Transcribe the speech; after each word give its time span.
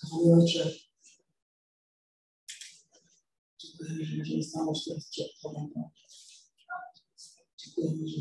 Kochany 0.00 0.48
że 0.48 0.72
możemy 4.18 4.44
stanąć 4.44 4.84
teraz 4.84 5.10
przed 5.10 5.40
Tobą. 5.42 5.90
Dziękujemy, 7.58 8.08
że 8.08 8.16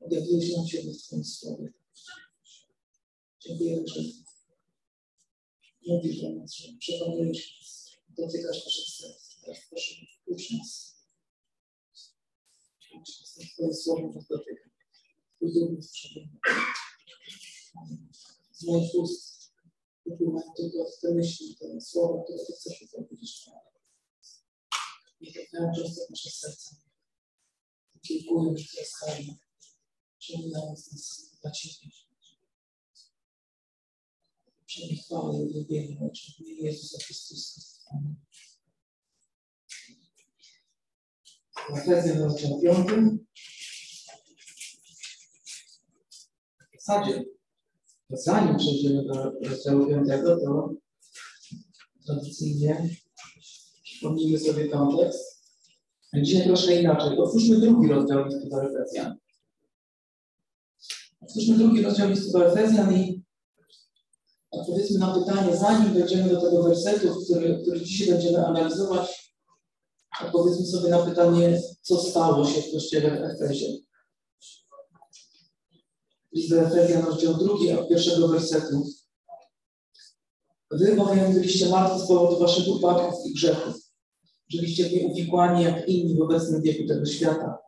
objawiłeś 0.00 0.56
nam 0.56 0.66
Ciebie 0.66 0.94
w 0.94 1.02
Twoim 1.02 1.24
słowie. 1.24 1.72
Dziękujemy, 3.40 3.88
że 3.88 4.00
mówisz 5.86 6.20
do 6.20 6.30
nas, 6.30 6.54
że 6.54 6.68
przekonujesz 6.78 7.62
dotykasz 8.08 8.64
naszych 8.64 8.88
serc. 8.88 9.40
Teraz 9.40 9.58
proszę, 9.70 9.94
ucz 10.26 10.50
nas. 10.50 10.92
Twoje 13.54 13.74
słowo 13.74 14.12
nas 14.14 14.28
dotyka. 14.28 14.70
Z 18.52 18.64
moich 18.64 18.94
ust 18.94 19.31
wypływają 20.06 20.52
tylko 20.56 20.90
te 21.00 21.14
myśli, 21.14 21.56
te 21.56 21.80
słowa, 21.80 22.24
które 22.24 22.38
Ty 22.46 22.52
chcesz 22.52 22.84
powiedzieć. 22.92 23.50
Trafiają 25.32 25.72
często 25.76 26.06
w 26.06 26.10
nasze 26.10 26.30
serca. 26.30 26.76
Kiełkują 28.02 28.54
ich 28.54 28.70
troskami, 28.70 29.38
przemijając 30.18 30.92
nas 30.92 31.30
dla 31.42 31.50
Ciebie. 31.50 31.90
Przyjmij 34.66 34.96
chwałę 34.96 35.38
i 35.38 35.42
uwielbienie 35.42 36.00
Ojcze 36.00 36.32
w 36.32 36.40
imieniu 36.40 36.64
Jezusa 36.64 36.98
Chrystusa. 37.04 37.60
Amen. 37.90 38.16
Efezjan 41.76 42.18
rozdział 42.18 42.60
5. 42.60 42.88
W 46.72 46.84
zasadzie, 46.84 47.24
zanim 48.12 48.56
przejdziemy 48.56 49.04
do 49.04 49.32
rozdziału 49.48 49.86
5, 49.86 50.08
to 50.24 50.70
tradycyjnie 52.06 52.88
przypomnijmy 53.84 54.38
sobie 54.38 54.68
kontekst. 54.68 55.42
Dzisiaj 56.14 56.44
troszkę 56.46 56.80
inaczej. 56.80 57.18
Otwórzmy 57.18 57.60
drugi 57.60 57.88
rozdział 57.88 58.24
listu 58.26 58.48
do 58.48 58.62
Efezjan. 58.62 59.16
Otwórzmy 61.20 61.58
drugi 61.58 61.82
rozdział 61.82 62.08
listu 62.08 62.32
do 62.32 62.46
Efezjan 62.52 62.96
i 62.96 63.22
odpowiedzmy 64.50 64.98
na 64.98 65.14
pytanie, 65.14 65.56
zanim 65.56 65.94
dojdziemy 65.94 66.28
do 66.28 66.40
tego 66.40 66.62
wersetu, 66.62 67.24
który, 67.24 67.60
który 67.62 67.80
dzisiaj 67.80 68.08
będziemy 68.08 68.46
analizować, 68.46 69.34
odpowiedzmy 70.24 70.66
sobie 70.66 70.90
na 70.90 70.98
pytanie, 70.98 71.62
co 71.82 71.96
stało 71.96 72.46
się 72.46 72.62
w 72.62 72.72
kościele 72.72 73.10
w 73.10 73.42
Efezie. 73.42 73.66
List 76.32 76.52
Efezjan, 76.52 77.04
rozdział 77.04 77.34
drugi, 77.34 77.72
od 77.72 77.88
pierwszego 77.88 78.28
wersetu. 78.28 78.86
Wy 80.70 80.96
bowiem 80.96 81.32
byliście 81.32 81.68
martwi 81.68 82.04
z 82.04 82.06
powodu 82.08 82.38
waszych 82.38 82.68
upadków 82.68 83.26
i 83.26 83.34
grzechów. 83.34 83.74
Żyliście 84.48 84.84
w 84.84 85.62
jak 85.62 85.88
inni 85.88 86.16
w 86.18 86.22
obecnym 86.22 86.62
wieku 86.62 86.88
tego 86.88 87.06
świata. 87.06 87.58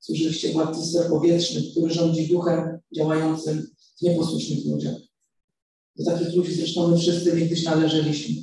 Służyliście 0.00 0.52
władcy 0.52 0.86
serwowietrznym, 0.86 1.62
który 1.70 1.94
rządzi 1.94 2.28
duchem 2.28 2.78
działającym 2.96 3.66
w 3.98 4.02
nieposłusznych 4.02 4.66
ludziach. 4.66 4.96
Do 5.96 6.04
takich 6.04 6.34
ludzi 6.34 6.54
zresztą 6.54 6.88
my 6.88 6.98
wszyscy 6.98 7.36
niegdyś 7.36 7.64
należeliśmy. 7.64 8.42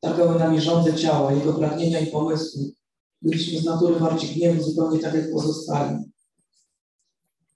Targały 0.00 0.38
nami 0.38 0.60
rządze 0.60 0.94
ciała, 0.94 1.32
jego 1.32 1.52
pragnienia 1.52 2.00
i 2.00 2.06
pomysły. 2.06 2.62
Byliśmy 3.22 3.60
z 3.60 3.64
natury 3.64 3.94
warci 3.94 4.26
gniewu, 4.26 4.62
zupełnie 4.62 4.98
tak 4.98 5.14
jak 5.14 5.32
pozostali. 5.32 5.96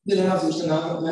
Wiele 0.07 0.27
razy 0.27 0.47
już 0.47 0.59
ten 0.59 0.71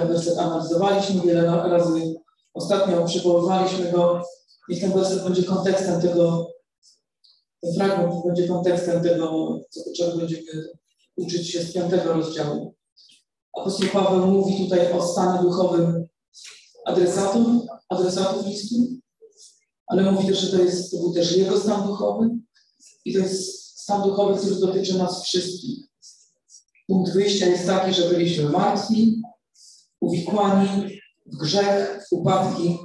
werset 0.09 0.39
analizowaliśmy, 0.39 1.23
wiele 1.23 1.47
razy 1.47 2.15
ostatnio 2.55 3.05
przywoływaliśmy 3.05 3.93
go. 3.93 4.23
Niech 4.69 4.81
ten 4.81 4.93
werset 4.93 5.25
będzie 5.25 5.45
kontekstem 5.45 6.01
tego, 6.01 6.51
ten 7.61 7.75
fragment 7.75 8.15
będzie 8.27 8.49
kontekstem 8.49 9.03
tego, 9.03 9.59
co, 9.71 9.81
czego 9.97 10.17
będziemy 10.17 10.43
uczyć 11.17 11.51
się 11.51 11.63
z 11.63 11.73
piątego 11.73 12.13
rozdziału. 12.13 12.75
Apostoł 13.59 13.89
Paweł 13.93 14.27
mówi 14.27 14.65
tutaj 14.65 14.93
o 14.93 15.07
stanie 15.07 15.43
duchowym 15.43 16.09
adresatów, 16.85 17.47
adresatów 17.89 18.47
listu, 18.47 18.77
ale 19.87 20.13
mówi 20.13 20.27
też, 20.27 20.39
że 20.39 20.57
to, 20.57 20.63
jest, 20.63 20.91
to 20.91 20.97
był 20.97 21.15
też 21.15 21.37
jego 21.37 21.61
stan 21.61 21.87
duchowy 21.87 22.31
i 23.05 23.13
to 23.13 23.19
jest 23.19 23.61
stan 23.81 24.03
duchowy, 24.03 24.41
który 24.41 24.57
dotyczy 24.57 24.99
nas 24.99 25.25
wszystkich. 25.25 25.90
Punkt 26.91 27.13
wyjścia 27.13 27.47
jest 27.47 27.67
taki, 27.67 27.95
że 27.95 28.09
byliśmy 28.09 28.49
martwi, 28.49 29.23
uwikłani 30.01 31.01
w 31.27 31.37
grzech, 31.37 32.07
w 32.09 32.13
upadki, 32.13 32.79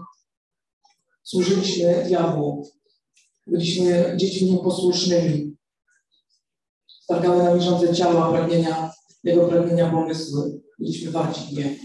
służyliśmy 1.24 2.04
diabłu, 2.08 2.70
byliśmy 3.48 4.14
dziećmi 4.18 4.52
nieposłusznymi, 4.52 5.58
stargały 7.04 7.44
nami 7.44 7.62
rządze 7.62 7.94
ciała, 7.94 8.32
pragnienia, 8.32 8.92
jego 9.24 9.48
pragnienia, 9.48 9.92
pomysły, 9.92 10.62
byliśmy 10.80 11.12
warci 11.12 11.42
gniewu. 11.56 11.76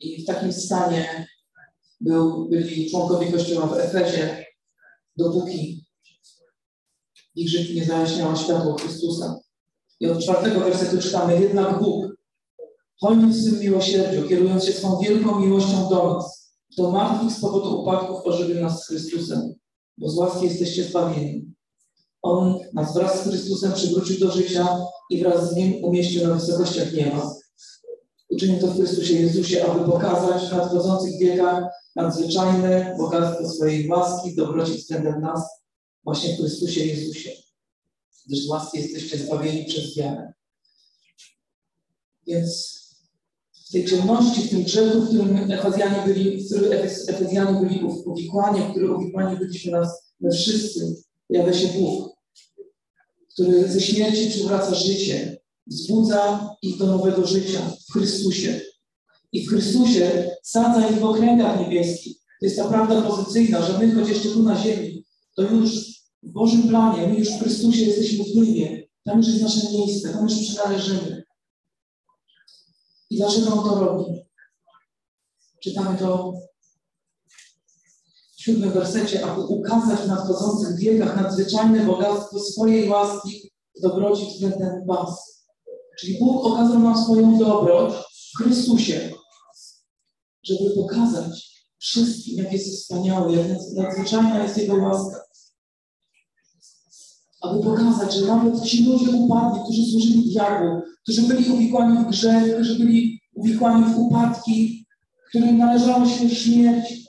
I 0.00 0.22
w 0.22 0.26
takim 0.26 0.52
stanie 0.52 1.26
był, 2.00 2.48
byli 2.48 2.90
członkowie 2.90 3.32
Kościoła 3.32 3.66
w 3.66 3.78
Efezie, 3.78 4.46
dopóki 5.16 5.85
ich 7.36 7.48
życiu 7.48 7.74
nie 7.74 7.84
zajaśniało 7.84 8.36
światło 8.36 8.74
Chrystusa. 8.74 9.40
I 10.00 10.06
od 10.06 10.22
czwartego 10.22 10.60
wersetu 10.60 11.02
czytamy, 11.02 11.40
jednak 11.40 11.82
Bóg, 11.82 12.06
hojny 13.00 13.26
w 13.26 13.36
swym 13.36 13.60
miłosierdziu, 13.60 14.28
kierując 14.28 14.64
się 14.64 14.72
swą 14.72 14.98
wielką 14.98 15.40
miłością 15.40 15.88
do 15.88 16.14
nas, 16.14 16.52
do 16.78 16.90
martwych 16.90 17.32
z 17.32 17.40
powodu 17.40 17.80
upadków 17.80 18.26
ożywił 18.26 18.60
nas 18.60 18.82
z 18.82 18.86
Chrystusem, 18.86 19.54
bo 19.98 20.08
z 20.08 20.16
łaski 20.16 20.44
jesteście 20.44 20.84
zbawieni. 20.84 21.54
On 22.22 22.58
nas 22.74 22.94
wraz 22.94 23.20
z 23.20 23.22
Chrystusem 23.22 23.72
przywrócił 23.72 24.20
do 24.20 24.32
życia 24.32 24.78
i 25.10 25.22
wraz 25.22 25.50
z 25.50 25.56
Nim 25.56 25.84
umieścił 25.84 26.28
na 26.28 26.34
wysokościach 26.34 26.92
nieba. 26.92 27.34
Uczynił 28.30 28.60
to 28.60 28.66
w 28.66 28.76
Chrystusie 28.76 29.14
Jezusie, 29.14 29.64
aby 29.64 29.84
pokazać 29.92 30.42
w 30.42 30.52
nadchodzących 30.52 31.18
wiekach 31.20 31.64
nadzwyczajne 31.96 32.94
bogactwo 32.98 33.48
swojej 33.48 33.88
łaski, 33.88 34.36
dobroci 34.36 34.72
względem 34.72 35.20
nas, 35.20 35.65
właśnie 36.06 36.34
w 36.34 36.38
Chrystusie 36.38 36.84
Jezusie. 36.84 37.30
Gdyż 38.26 38.44
z 38.44 38.48
łaski 38.48 38.78
jesteście 38.78 39.18
zbawieni 39.18 39.64
przez 39.64 39.96
wiarę. 39.96 40.32
Więc 42.26 42.76
w 43.68 43.72
tej 43.72 43.86
ciemności, 43.86 44.42
w 44.42 44.50
tym 44.50 44.62
grzechu, 44.62 45.00
w 45.00 45.08
którym 45.08 45.52
Efezjanie 45.52 46.02
byli, 46.06 46.42
w 46.42 46.46
którym 46.46 46.72
Efezjanie 47.08 47.60
byli 47.60 47.84
uwikłani, 47.84 48.60
w 48.60 48.70
którym 48.70 48.96
uwikłani 48.96 49.38
byliśmy 49.38 49.72
nas, 49.72 49.88
my 50.20 50.32
wszyscy, 50.32 50.96
pojawia 51.28 51.52
się 51.52 51.68
Bóg, 51.68 52.16
który 53.32 53.68
ze 53.68 53.80
śmierci 53.80 54.30
przywraca 54.30 54.74
życie, 54.74 55.38
wzbudza 55.66 56.50
ich 56.62 56.78
do 56.78 56.86
nowego 56.86 57.26
życia 57.26 57.76
w 57.88 57.92
Chrystusie. 57.92 58.60
I 59.32 59.46
w 59.46 59.48
Chrystusie 59.48 60.30
sadza 60.42 60.88
ich 60.88 60.98
w 60.98 61.04
okręgach 61.04 61.60
niebieskich. 61.60 62.16
To 62.40 62.46
jest 62.46 62.56
ta 62.56 62.68
prawda 62.68 63.02
pozycyjna, 63.02 63.66
że 63.66 63.78
my, 63.78 63.94
choć 63.94 64.08
jeszcze 64.08 64.28
tu 64.28 64.42
na 64.42 64.62
ziemi, 64.62 65.06
to 65.36 65.42
już 65.42 65.95
w 66.22 66.32
Bożym 66.32 66.68
planie, 66.68 67.08
my 67.08 67.18
już 67.18 67.28
w 67.28 67.40
Chrystusie 67.40 67.82
jesteśmy 67.82 68.24
w 68.24 68.36
niebie. 68.36 68.88
Tam 69.04 69.18
już 69.18 69.28
jest 69.28 69.42
nasze 69.42 69.70
miejsce, 69.72 70.12
tam 70.12 70.28
już 70.28 70.38
przynależymy. 70.38 71.24
I 73.10 73.16
dlaczego 73.16 73.52
on 73.52 73.68
to 73.68 73.80
robi? 73.80 74.04
Czytamy 75.62 75.98
to 75.98 76.32
w 78.36 78.42
siódmym 78.42 78.70
wersecie, 78.70 79.26
aby 79.26 79.40
ukazać 79.40 80.00
w 80.00 80.08
nadchodzących 80.08 80.78
wiekach 80.78 81.22
nadzwyczajne 81.22 81.86
bogactwo 81.86 82.40
swojej 82.40 82.88
łaski, 82.88 83.50
dobroci 83.82 84.26
względem 84.26 84.86
Was. 84.86 85.36
Czyli 85.98 86.18
Bóg 86.18 86.46
okazał 86.46 86.78
nam 86.78 87.04
swoją 87.04 87.38
dobroć 87.38 87.94
w 88.34 88.38
Chrystusie, 88.38 89.10
żeby 90.42 90.70
pokazać 90.70 91.56
wszystkim, 91.78 92.38
jak 92.38 92.52
jest 92.52 92.76
wspaniały, 92.76 93.36
jak 93.36 93.46
nadzwyczajna 93.74 94.42
jest 94.42 94.58
Jego 94.58 94.76
łaska. 94.76 95.25
Aby 97.50 97.64
pokazać, 97.64 98.14
że 98.14 98.26
nawet 98.26 98.62
ci 98.62 98.84
ludzie 98.84 99.10
upadli, 99.10 99.60
którzy 99.64 99.90
służyli 99.90 100.30
diabłu, 100.30 100.82
którzy 101.02 101.22
byli 101.22 101.50
uwikłani 101.50 102.04
w 102.04 102.08
grzech, 102.08 102.54
którzy 102.54 102.78
byli 102.78 103.20
uwikłani 103.34 103.94
w 103.94 103.98
upadki, 103.98 104.86
którym 105.28 105.58
należała 105.58 106.08
się 106.08 106.30
śmierć, 106.30 107.06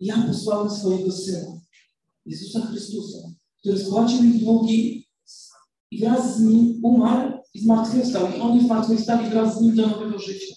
ja 0.00 0.24
posłałem 0.28 0.70
swojego 0.70 1.12
Syna, 1.12 1.60
Jezusa 2.26 2.60
Chrystusa, 2.60 3.18
który 3.60 3.78
spłacił 3.78 4.24
ich 4.24 4.44
długi 4.44 5.06
i 5.90 6.00
wraz 6.00 6.36
z 6.36 6.40
Nim 6.40 6.80
umarł 6.82 7.32
i 7.54 7.60
zmartwychwstał. 7.60 8.28
I 8.36 8.40
On 8.40 8.60
zmartwychwstał 8.60 9.20
i 9.26 9.30
wraz 9.30 9.58
z 9.58 9.60
Nim 9.60 9.76
do 9.76 9.86
nowego 9.86 10.18
życia. 10.18 10.54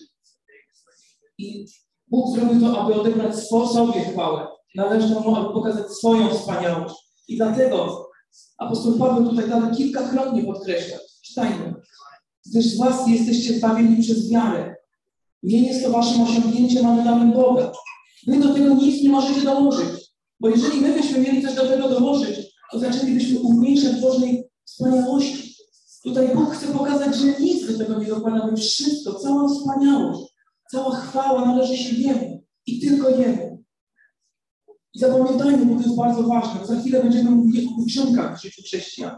I 1.38 1.66
Bóg 2.08 2.36
zrobił 2.36 2.62
to, 2.62 2.82
aby 2.82 2.94
odebrać 2.94 3.36
sobie 3.36 4.02
chwałę. 4.12 4.48
Należną 4.76 5.20
Mu, 5.20 5.36
aby 5.36 5.54
pokazać 5.54 5.92
swoją 5.92 6.30
wspaniałość. 6.30 6.96
I 7.28 7.38
dlatego 7.38 8.03
apostoł 8.58 8.98
Paweł 8.98 9.30
tutaj 9.30 9.50
dalej 9.50 9.76
kilkakrotnie 9.76 10.44
podkreśla. 10.44 10.98
Czytajmy. 11.22 11.74
Gdyż 12.46 12.66
z 12.66 12.80
łaski 12.80 13.12
jesteście 13.12 13.54
zbawieni 13.54 14.04
przez 14.04 14.30
wiarę. 14.32 14.76
Nie 15.44 15.60
jest 15.68 15.84
to 15.84 15.92
waszym 15.92 16.22
osiągnięciem, 16.22 16.86
ale 16.86 17.04
darem 17.04 17.34
Boga. 17.34 17.72
Wy 18.28 18.40
do 18.40 18.54
tego 18.54 18.76
nic 18.76 19.04
nie 19.04 19.10
możecie 19.10 19.42
dołożyć. 19.42 20.14
Bo 20.40 20.50
jeżeli 20.50 20.82
my 20.82 20.94
byśmy 20.94 21.20
mieli 21.20 21.42
coś 21.42 21.56
do 21.56 21.68
tego 21.68 21.90
dołożyć, 21.90 22.54
to 22.72 22.80
zaczęlibyśmy 22.80 23.40
umniejszać 23.40 24.02
Bożej 24.02 24.50
wspaniałości. 24.66 25.56
Tutaj 26.04 26.36
Bóg 26.36 26.54
chce 26.54 26.68
pokazać, 26.68 27.16
że 27.16 27.40
nic 27.40 27.68
do 27.68 27.78
tego 27.78 28.00
nie 28.00 28.08
dokładamy. 28.08 28.58
Wszystko, 28.58 29.14
cała 29.14 29.50
wspaniałość, 29.50 30.34
cała 30.72 30.96
chwała 30.96 31.46
należy 31.46 31.78
się 31.78 31.96
Jemu 31.96 32.44
i 32.66 32.80
tylko 32.80 33.10
Jemu. 33.10 33.53
I 34.94 35.00
zapamiętajmy, 35.00 35.66
bo 35.66 35.76
to 35.76 35.82
jest 35.82 35.96
bardzo 35.96 36.24
ważne, 36.24 36.60
bo 36.60 36.66
za 36.66 36.80
chwilę 36.80 37.04
będziemy 37.04 37.32
mówili 37.32 37.68
o 37.68 37.84
uczynkach 37.84 38.40
w 38.40 38.42
życiu 38.42 38.62
chrześcijan, 38.62 39.16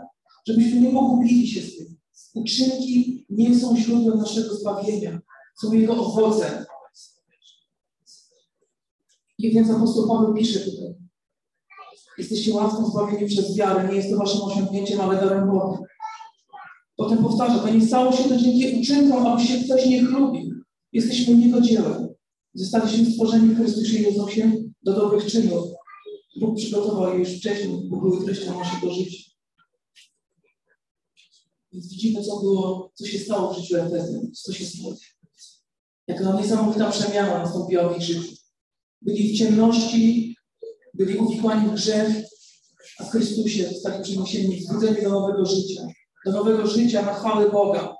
żebyśmy 0.47 0.81
nie 0.81 0.91
pogubili 0.91 1.47
się 1.47 1.61
z 1.61 1.77
tym. 1.77 1.97
Uczynki 2.33 3.25
nie 3.29 3.59
są 3.59 3.77
źródłem 3.77 4.17
naszego 4.17 4.55
zbawienia, 4.55 5.19
są 5.61 5.73
jego 5.73 5.93
owocem. 5.93 6.65
I 9.37 9.51
więc 9.51 9.69
apostoł 9.69 10.07
Paweł 10.07 10.33
pisze 10.33 10.59
tutaj. 10.59 10.95
Jesteście 12.17 12.53
łaską 12.53 12.85
zbawieni 12.85 13.27
przez 13.27 13.57
wiarę, 13.57 13.89
nie 13.89 13.95
jest 13.95 14.09
to 14.09 14.17
waszym 14.17 14.41
osiągnięciem, 14.41 15.01
ale 15.01 15.15
darem 15.15 15.51
Boga. 15.51 15.79
Potem 16.95 17.17
powtarza, 17.17 17.59
to 17.59 17.69
nie 17.69 17.87
stało 17.87 18.11
się 18.11 18.23
to 18.23 18.37
dzięki 18.37 18.79
uczynkom, 18.81 19.27
aby 19.27 19.43
się 19.43 19.63
ktoś 19.63 19.85
nie 19.85 20.05
chlubił. 20.05 20.55
Jesteśmy 20.93 21.33
Jego 21.33 21.61
dziełem. 21.61 22.07
Zostaliśmy 22.53 23.11
stworzeni 23.11 23.47
w 23.47 23.57
Chrystusie 23.57 23.99
Jezusie 23.99 24.64
do 24.85 24.93
dobrych 24.93 25.25
czynów. 25.25 25.69
Bóg 26.39 26.57
przygotował 26.57 27.13
je 27.13 27.19
już 27.19 27.37
wcześniej, 27.37 27.89
bo 27.89 27.97
były 27.97 28.25
treścią 28.25 28.59
naszego 28.59 28.93
życia. 28.93 29.31
Więc 31.73 31.89
widzimy, 31.89 32.23
co 32.23 32.39
było, 32.39 32.91
co 32.93 33.05
się 33.05 33.19
stało 33.19 33.53
w 33.53 33.57
życiu 33.57 33.77
Efezjan, 33.77 34.31
co 34.33 34.53
się 34.53 34.65
stało. 34.65 34.95
Jaka 36.07 36.41
niesamowita 36.41 36.91
przemiana 36.91 37.37
nastąpiła 37.37 37.89
w 37.89 37.97
ich 37.97 38.03
życiu. 38.03 38.35
Byli 39.01 39.33
w 39.33 39.37
ciemności, 39.37 40.35
byli 40.93 41.17
uwikłani 41.17 41.69
w 41.69 41.73
grzech, 41.73 42.25
a 42.99 43.03
w 43.03 43.11
Chrystusie 43.11 43.67
zostali 43.67 44.03
przyniesieni 44.03 44.57
wzbudzeni 44.57 45.01
do 45.03 45.09
nowego 45.09 45.45
życia. 45.45 45.87
Do 46.25 46.31
nowego 46.31 46.67
życia 46.67 47.01
na 47.01 47.13
chwałę 47.13 47.49
Boga. 47.49 47.95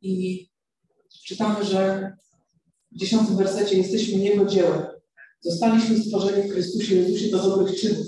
I 0.00 0.48
czytamy, 1.26 1.64
że 1.64 2.12
w 2.92 2.98
dziesiątym 2.98 3.36
wersecie 3.36 3.78
jesteśmy 3.78 4.18
Jego 4.18 4.44
dziełem. 4.44 4.97
Zostaliśmy 5.40 6.02
stworzeni 6.02 6.48
w 6.48 6.52
Chrystusie 6.52 6.94
Jezusie 6.94 7.30
do 7.30 7.42
dobrych 7.42 7.80
czynów. 7.80 8.06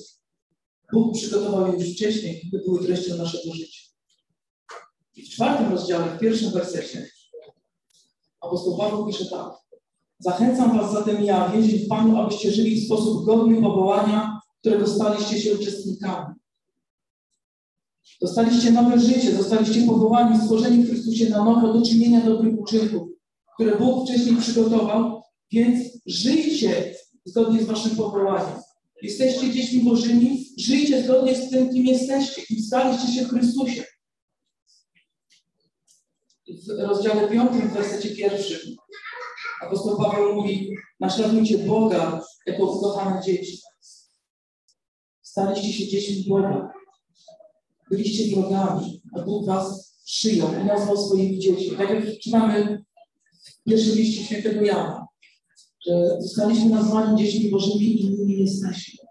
Bóg 0.93 1.15
przygotował 1.15 1.67
je 1.67 1.79
już 1.79 1.95
wcześniej, 1.95 2.49
by 2.53 2.59
były 2.59 2.85
treścią 2.87 3.17
naszego 3.17 3.55
życia. 3.55 3.81
I 5.17 5.23
w 5.23 5.31
czwartym 5.31 5.73
rozdziale, 5.73 6.17
w 6.17 6.19
pierwszym 6.19 6.51
wersecie, 6.51 7.07
apostoł 8.41 8.79
Paweł 8.79 9.07
pisze 9.07 9.27
tak. 9.27 9.53
Zachęcam 10.19 10.79
was 10.79 10.93
zatem 10.93 11.25
ja, 11.25 11.49
więzień 11.49 11.79
w 11.79 11.89
Panu, 11.89 12.21
abyście 12.21 12.53
żyli 12.53 12.81
w 12.81 12.85
sposób 12.85 13.25
godny 13.25 13.63
powołania, 13.63 14.41
którego 14.61 14.87
staliście 14.87 15.41
się 15.41 15.55
uczestnikami. 15.55 16.35
Dostaliście 18.21 18.71
nowe 18.71 19.01
życie, 19.01 19.37
zostaliście 19.37 19.87
powołani, 19.87 20.41
stworzeni 20.41 20.85
w 20.85 20.89
Chrystusie 20.89 21.29
na 21.29 21.45
nowo 21.45 21.73
do 21.73 21.87
czynienia 21.87 22.21
dobrych 22.21 22.59
uczynków, 22.59 23.09
które 23.55 23.79
Bóg 23.79 24.05
wcześniej 24.05 24.37
przygotował, 24.37 25.23
więc 25.53 25.79
żyjcie 26.07 26.95
zgodnie 27.25 27.63
z 27.63 27.67
waszym 27.67 27.97
powołaniem. 27.97 28.59
Jesteście 29.03 29.53
dziećmi 29.53 29.85
Bożymi, 29.85 30.47
żyjcie 30.59 31.03
zgodnie 31.03 31.35
z 31.35 31.51
tym, 31.51 31.71
kim 31.71 31.87
jesteście 31.87 32.43
i 32.51 32.63
staliście 32.63 33.13
się 33.13 33.25
w 33.25 33.31
Chrystusie. 33.31 33.85
W 36.49 36.89
rozdziale 36.89 37.29
5, 37.29 37.51
w 37.51 37.73
wersecie 37.73 38.17
pierwszym, 38.17 38.77
apostoł 39.63 39.97
Paweł 39.97 40.35
mówi, 40.35 40.75
naśladujcie 41.01 41.59
Boga 41.59 42.23
jako 42.47 42.65
ukochane 42.65 43.23
dzieci. 43.23 43.59
Staliście 45.23 45.73
się 45.73 45.89
dziećmi 45.89 46.25
Boga. 46.29 46.73
Byliście 47.91 48.37
wrogami, 48.37 49.03
a 49.17 49.23
Bóg 49.23 49.47
was 49.47 49.91
przyjął 50.05 50.49
i 50.63 50.65
nazwał 50.65 50.97
swoimi 50.97 51.39
dziećmi. 51.39 51.77
Tak 51.77 51.91
jak 51.91 52.19
czytamy 52.19 52.85
w 53.45 53.63
pierwszym 53.65 53.95
liście 53.95 54.25
świętego 54.25 54.63
Jana, 54.63 55.07
że 55.87 56.19
zostaliśmy 56.21 56.71
nazwani 56.71 57.19
dziećmi 57.19 57.51
Bożymi 57.51 58.01
i 58.01 58.11
nimi 58.11 58.39
jesteśmy. 58.39 59.05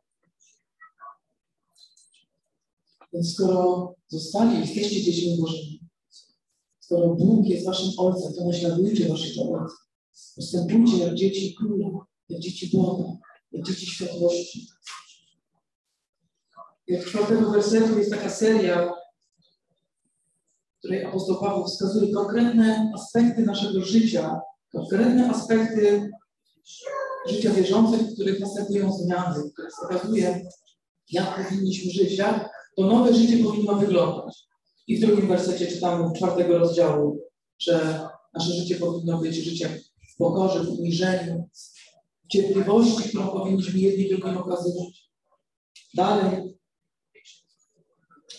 Więc 3.14 3.34
skoro 3.34 3.96
zostali, 4.08 4.60
jesteście 4.60 5.02
dziećmi 5.02 5.38
Bożymi, 5.42 5.80
skoro 6.80 7.16
Bóg 7.16 7.46
jest 7.46 7.66
waszym 7.66 7.92
Ojcem, 7.98 8.34
to 8.34 8.46
naśladujcie 8.46 9.10
waszego 9.10 9.42
Ojca. 9.42 9.76
Postępujcie 10.36 10.98
jak 10.98 11.16
dzieci 11.16 11.56
Króla, 11.56 12.06
jak 12.30 12.42
dzieci 12.42 12.78
Boga, 12.78 13.18
jak 13.52 13.66
dzieci 13.66 13.86
światłości. 13.86 14.68
Jak 16.88 17.04
w 17.04 17.10
czwartego 17.10 17.52
wersetu 17.52 17.98
jest 17.98 18.12
taka 18.12 18.30
seria, 18.30 18.94
w 20.76 20.80
której 20.80 21.06
apostoł 21.06 21.40
Paweł 21.40 21.66
wskazuje 21.66 22.14
konkretne 22.14 22.92
aspekty 22.96 23.42
naszego 23.42 23.86
życia, 23.86 24.42
konkretne 24.72 25.30
aspekty 25.30 26.12
życia 27.28 27.54
wierzących, 27.54 28.02
w 28.02 28.14
których 28.14 28.40
następują 28.40 28.94
zmiany, 28.94 29.52
które 29.54 29.70
wskazuje, 29.70 30.50
jak 31.12 31.50
powinniśmy 31.50 31.92
żyć, 31.92 32.18
jak 32.18 32.50
to 32.78 32.84
nowe 32.84 33.14
życie 33.14 33.44
powinno 33.44 33.76
wyglądać. 33.76 34.50
I 34.88 34.98
w 34.98 35.02
drugim 35.02 35.28
wersecie 35.28 35.68
czytamy 35.68 36.14
czwartego 36.18 36.58
rozdziału, 36.58 37.20
że 37.60 38.08
nasze 38.34 38.54
życie 38.54 38.76
powinno 38.76 39.18
być 39.18 39.36
życiem 39.36 39.72
w 40.14 40.18
pokorze, 40.18 40.64
w 40.64 40.70
uniżeniu, 40.70 41.50
w 42.24 42.28
cierpliwości, 42.28 43.10
którą 43.10 43.28
powinniśmy 43.28 43.80
jedni 43.80 44.10
drugim 44.10 44.38
okazywać. 44.38 45.10
Dalej 45.94 46.60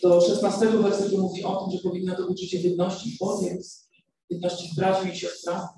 do 0.03 0.21
16 0.21 0.67
wersetu 0.67 1.19
mówi 1.19 1.45
o 1.45 1.57
tym, 1.57 1.79
że 1.79 1.83
powinno 1.83 2.17
to 2.17 2.29
być 2.29 2.41
życie 2.41 2.69
jedności 2.69 3.11
w 3.11 3.19
Bogu, 3.19 3.47
jedności 4.31 4.69
w 4.73 4.77
braciu 4.77 5.09
i 5.09 5.17
siostrach. 5.17 5.69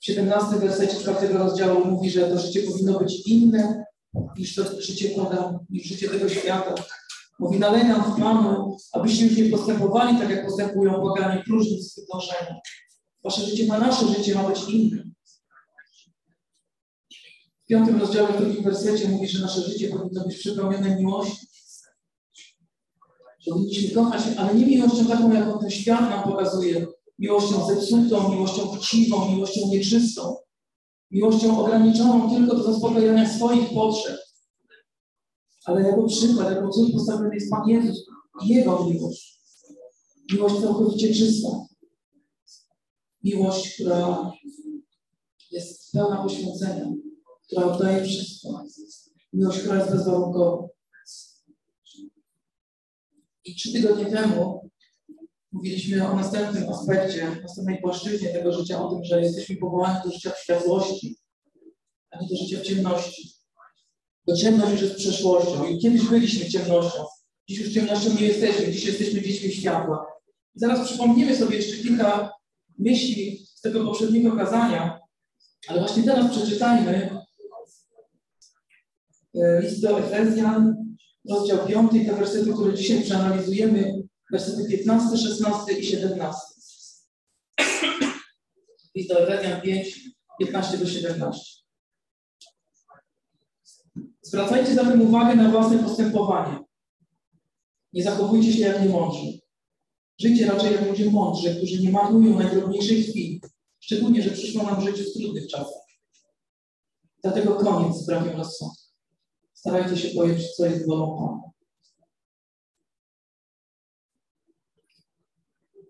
W 0.00 0.04
17 0.04 0.56
wersecie 0.56 0.96
czwartego 0.96 1.38
rozdziału 1.38 1.84
mówi, 1.84 2.10
że 2.10 2.28
to 2.28 2.38
życie 2.38 2.62
powinno 2.62 2.98
być 2.98 3.26
inne 3.26 3.84
niż 4.38 4.54
to 4.54 4.80
życie 4.80 5.16
Boga, 5.16 5.58
niż 5.70 5.84
życie 5.84 6.08
tego 6.08 6.28
świata. 6.28 6.74
Mówi, 7.38 7.58
nalegam 7.58 8.02
w 8.02 8.20
Panu, 8.20 8.76
abyście 8.92 9.26
już 9.26 9.36
nie 9.36 9.44
postępowali 9.44 10.18
tak, 10.18 10.30
jak 10.30 10.46
postępują 10.46 10.92
bogami 10.92 11.42
próżni 11.44 11.82
z 11.82 12.06
dążenia. 12.12 12.60
Wasze 13.24 13.40
życie 13.40 13.66
ma 13.66 13.78
nasze 13.78 14.06
życie, 14.06 14.34
ma 14.34 14.48
być 14.48 14.68
inne. 14.68 15.02
W 17.64 17.66
piątym 17.68 18.00
rozdziale, 18.00 18.32
w 18.32 18.36
drugim 18.36 18.64
wersecie 18.64 19.08
mówi, 19.08 19.28
że 19.28 19.42
nasze 19.42 19.60
życie 19.60 19.88
powinno 19.88 20.24
być 20.24 20.36
przepełnione 20.36 20.96
miłością. 20.96 21.46
Powinniśmy 23.50 23.94
kochać, 23.94 24.22
ale 24.36 24.54
nie 24.54 24.66
miłością 24.66 25.06
taką, 25.06 25.32
jaką 25.32 25.58
ten 25.58 25.70
świat 25.70 26.00
nam 26.00 26.22
pokazuje. 26.22 26.86
Miłością 27.20 27.66
zepsutą, 27.66 28.30
miłością 28.30 28.70
chciwą, 28.70 29.32
miłością 29.32 29.60
nieczystą. 29.68 30.36
Miłością 31.10 31.58
ograniczoną 31.58 32.30
tylko 32.30 32.56
do 32.56 32.62
zaspokojenia 32.62 33.28
swoich 33.28 33.70
potrzeb. 33.74 34.18
Ale 35.64 35.82
jako 35.82 36.06
przykład, 36.06 36.50
jako 36.50 36.68
cud 36.68 36.92
postawiony 36.92 37.34
jest 37.34 37.50
Pan 37.50 37.68
Jezus 37.68 38.06
i 38.44 38.48
Jego 38.48 38.84
miłość. 38.84 39.40
Miłość 40.32 40.60
całkowicie 40.60 41.14
czysta. 41.14 41.48
Miłość, 43.24 43.74
która 43.74 44.32
jest 45.50 45.92
pełna 45.92 46.22
poświęcenia, 46.22 46.92
która 47.46 47.66
oddaje 47.66 48.04
wszystko. 48.04 48.64
Miłość, 49.32 49.58
która 49.58 49.78
jest 49.78 49.90
bezwarunkowa. 49.90 50.68
I 53.44 53.54
trzy 53.54 53.72
tygodnie 53.72 54.06
temu 54.06 54.69
mówiliśmy 55.52 56.08
o 56.08 56.16
następnym 56.16 56.68
aspekcie, 56.68 57.36
następnej 57.42 57.80
płaszczyźnie 57.80 58.28
tego 58.28 58.52
życia, 58.52 58.84
o 58.84 58.90
tym, 58.90 59.04
że 59.04 59.20
jesteśmy 59.22 59.56
powołani 59.56 59.98
do 60.04 60.10
życia 60.10 60.30
w 60.30 60.42
światłości, 60.42 61.16
a 62.10 62.22
nie 62.22 62.28
do 62.28 62.36
życia 62.36 62.58
w 62.60 62.62
ciemności. 62.62 63.32
Bo 64.26 64.36
ciemność 64.36 64.72
już 64.72 64.82
jest 64.82 64.96
przeszłością 64.96 65.66
i 65.66 65.78
kiedyś 65.78 66.02
byliśmy 66.02 66.50
ciemnością. 66.50 67.04
Dziś 67.48 67.58
już 67.58 67.72
ciemnością 67.72 68.14
nie 68.14 68.26
jesteśmy, 68.26 68.72
dziś 68.72 68.84
jesteśmy 68.84 69.22
dziećmi 69.22 69.52
światła. 69.52 70.06
I 70.56 70.60
zaraz 70.60 70.88
przypomnimy 70.88 71.36
sobie 71.36 71.56
jeszcze 71.56 71.82
kilka 71.82 72.32
myśli 72.78 73.46
z 73.54 73.60
tego 73.60 73.84
poprzedniego 73.84 74.36
kazania, 74.36 75.00
ale 75.68 75.80
właśnie 75.80 76.02
teraz 76.02 76.36
przeczytajmy 76.36 77.20
e, 79.34 79.62
list 79.62 79.82
do 79.82 79.98
Efezjan, 79.98 80.74
rozdział 81.30 81.66
5, 81.66 81.90
te 82.06 82.14
wersety, 82.14 82.52
które 82.52 82.74
dzisiaj 82.74 83.02
przeanalizujemy, 83.02 84.02
wersety 84.32 84.68
15, 84.68 85.16
16 85.16 85.72
i 85.72 85.86
17. 85.86 86.38
List 88.94 89.08
do 89.08 89.20
Efezjan 89.20 89.60
5, 89.60 90.00
15 90.38 90.78
do 90.78 90.86
17. 90.86 91.60
Zwracajcie 94.22 94.74
zatem 94.74 95.02
uwagę 95.02 95.34
na 95.36 95.50
własne 95.50 95.78
postępowanie. 95.78 96.58
Nie 97.92 98.02
zachowujcie 98.02 98.52
się 98.52 98.60
jak 98.60 98.82
niemądrzy. 98.82 99.40
Żyjcie 100.20 100.46
raczej 100.46 100.72
jak 100.72 100.86
ludzie 100.86 101.10
mądrzy, 101.10 101.56
którzy 101.56 101.82
nie 101.82 101.90
marnują 101.90 102.38
najdrobniejszej 102.38 103.02
chwili. 103.02 103.40
Szczególnie, 103.80 104.22
że 104.22 104.30
przyszło 104.30 104.62
nam 104.62 104.80
żyć 104.80 105.00
w 105.00 105.12
trudnych 105.12 105.48
czasach. 105.48 105.82
Dlatego 107.22 107.54
koniec 107.54 107.96
z 107.96 108.06
brakiem 108.06 108.36
rozsądku. 108.36 108.84
Starajcie 109.54 109.96
się 109.96 110.14
pojąć, 110.14 110.50
co 110.56 110.66
jest 110.66 110.86
wolą 110.86 111.18
Pana. 111.18 111.49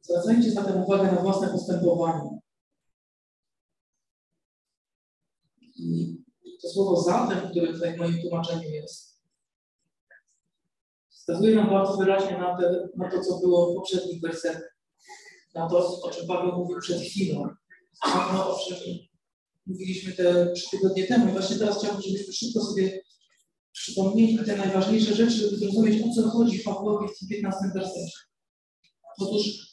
Zwracajcie 0.03 0.51
zatem 0.51 0.83
uwagę 0.83 1.13
na 1.13 1.23
własne 1.23 1.49
postępowanie. 1.49 2.41
I 5.77 6.17
to 6.63 6.69
słowo 6.69 7.03
zatem, 7.03 7.51
które 7.51 7.73
tutaj 7.73 7.95
w 7.95 7.99
moim 7.99 8.21
tłumaczeniu 8.23 8.71
jest, 8.71 9.21
wskazuje 11.09 11.57
nam 11.57 11.71
bardzo 11.71 11.97
wyraźnie 11.97 12.39
na, 12.39 12.57
te, 12.57 12.89
na 12.97 13.11
to, 13.11 13.21
co 13.21 13.39
było 13.39 13.73
w 13.73 13.75
poprzednich 13.75 14.23
wersetach. 14.23 14.77
Na 15.55 15.69
to, 15.69 16.01
o 16.03 16.11
czym 16.11 16.27
Paweł 16.27 16.59
mówił 16.59 16.81
przed 16.81 17.01
chwilą. 17.01 17.49
Mówiliśmy 19.67 20.13
te 20.13 20.53
trzy 20.53 20.71
tygodnie 20.71 21.07
temu. 21.07 21.29
I 21.29 21.33
właśnie 21.33 21.57
teraz 21.57 21.79
chciałbym, 21.79 22.03
żebyśmy 22.03 22.33
szybko 22.33 22.61
sobie 22.65 23.03
przypomnieli 23.73 24.39
te 24.39 24.57
najważniejsze 24.57 25.15
rzeczy, 25.15 25.33
żeby 25.33 25.57
zrozumieć, 25.57 26.03
o 26.03 26.15
co 26.15 26.31
chodzi 26.31 26.59
Pawłowi 26.59 27.09
w 27.09 27.19
tym 27.19 27.29
15 27.29 27.61
wersecie. 27.75 28.17
Otóż 29.19 29.70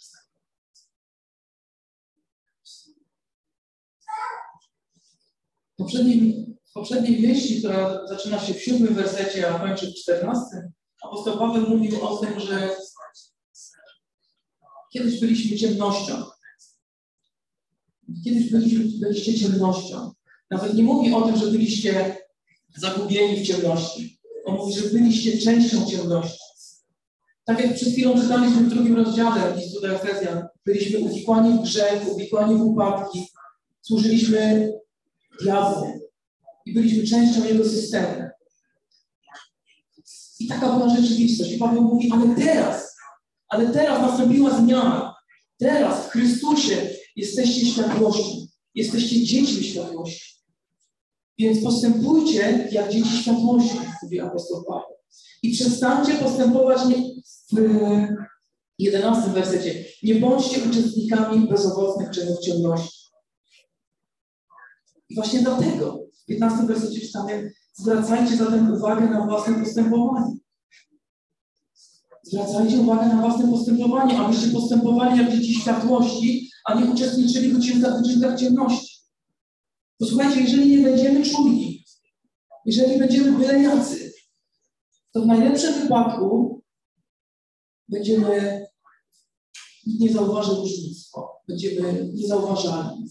w 5.77 5.83
poprzedniej, 5.83 6.45
w 6.69 6.73
poprzedniej 6.73 7.21
wieści, 7.21 7.59
która 7.59 8.07
zaczyna 8.07 8.39
się 8.39 8.53
w 8.53 8.63
siódmym 8.63 8.93
wersecie, 8.93 9.49
a 9.49 9.59
kończy 9.59 9.91
w 9.91 9.95
czternastym, 9.95 10.71
apostoł 11.03 11.37
Paweł 11.37 11.69
mówił 11.69 12.01
o 12.05 12.17
tym, 12.17 12.39
że 12.39 12.69
kiedyś 14.93 15.19
byliśmy 15.19 15.57
ciemnością. 15.57 16.23
Kiedyś 18.23 18.51
byliśmy, 18.51 19.07
byliście 19.07 19.39
ciemnością. 19.39 20.11
Nawet 20.51 20.73
nie 20.73 20.83
mówi 20.83 21.13
o 21.13 21.21
tym, 21.21 21.37
że 21.37 21.51
byliście 21.51 22.17
zagubieni 22.77 23.39
w 23.39 23.47
ciemności. 23.47 24.19
On 24.45 24.55
mówi, 24.55 24.73
że 24.73 24.89
byliście 24.89 25.37
częścią 25.37 25.85
ciemności. 25.85 26.47
Tak 27.45 27.59
jak 27.59 27.75
przed 27.75 27.89
chwilą 27.89 28.21
czytaliśmy 28.21 28.63
w 28.63 28.69
drugim 28.69 28.95
rozdziale 28.95 29.55
listu 29.55 29.81
do 29.81 29.89
Efezjan, 29.89 30.47
byliśmy 30.65 30.99
uwikłani 30.99 31.59
w 31.59 31.61
grzech, 31.61 32.11
uwikłani 32.11 32.55
w 32.55 32.61
upadki, 32.61 33.27
służyliśmy 33.81 34.71
diabłu 35.43 36.09
i 36.65 36.73
byliśmy 36.73 37.03
częścią 37.03 37.45
jego 37.45 37.63
systemu. 37.65 38.23
I 40.39 40.47
taka 40.47 40.73
była 40.73 40.95
rzeczywistość. 40.95 41.51
I 41.51 41.57
Paweł 41.57 41.81
mówi, 41.81 42.11
ale 42.13 42.35
teraz, 42.35 42.95
ale 43.49 43.69
teraz 43.69 44.01
nastąpiła 44.01 44.59
zmiana. 44.59 45.15
Teraz 45.57 46.05
w 46.05 46.09
Chrystusie 46.09 46.89
jesteście 47.15 47.65
światłością. 47.65 48.47
Jesteście 48.75 49.25
dziećmi 49.25 49.63
światłości. 49.63 50.37
Więc 51.39 51.63
postępujcie 51.63 52.69
jak 52.71 52.91
dzieci 52.91 53.17
światłości, 53.17 53.79
mówi 54.03 54.19
apostoł 54.19 54.63
Paweł. 54.63 54.97
I 55.43 55.51
przestańcie 55.51 56.13
postępować 56.13 56.85
nie, 56.85 56.95
w 57.51 58.07
jedenastym 58.79 59.33
wersecie. 59.33 59.85
Nie 60.03 60.15
bądźcie 60.15 60.61
uczestnikami 60.69 61.47
bezowocnych 61.47 62.09
czynów 62.09 62.39
ciemności. 62.39 62.96
I 65.09 65.15
właśnie 65.15 65.39
dlatego 65.41 65.99
w 66.23 66.25
15 66.25 66.67
wersecie 66.67 67.01
czytamy 67.01 67.53
zwracajcie 67.73 68.37
zatem 68.37 68.73
uwagę 68.73 69.09
na 69.09 69.25
własne 69.25 69.63
postępowanie. 69.63 70.37
Zwracajcie 72.23 72.79
uwagę 72.79 73.07
na 73.07 73.21
własne 73.21 73.51
postępowanie, 73.51 74.19
abyście 74.19 74.47
postępowali 74.47 75.17
jak 75.17 75.31
dzieci 75.31 75.53
światłości, 75.53 76.49
a 76.65 76.79
nie 76.79 76.91
uczestniczyli 76.91 77.53
w 77.53 77.57
uczynkach 77.57 78.39
ciemności. 78.39 78.97
Posłuchajcie, 79.99 80.41
jeżeli 80.41 80.77
nie 80.77 80.83
będziemy 80.83 81.25
czuli, 81.25 81.85
jeżeli 82.65 82.99
będziemy 82.99 83.31
byle 83.31 83.61
jacy, 83.63 84.13
to 85.13 85.21
w 85.21 85.25
najlepszym 85.25 85.73
wypadku 85.73 86.61
będziemy 87.89 88.65
nie 89.99 90.13
zauważyć 90.13 90.57
różnictwo, 90.57 91.41
będziemy 91.47 92.11
niezauważalni 92.13 93.07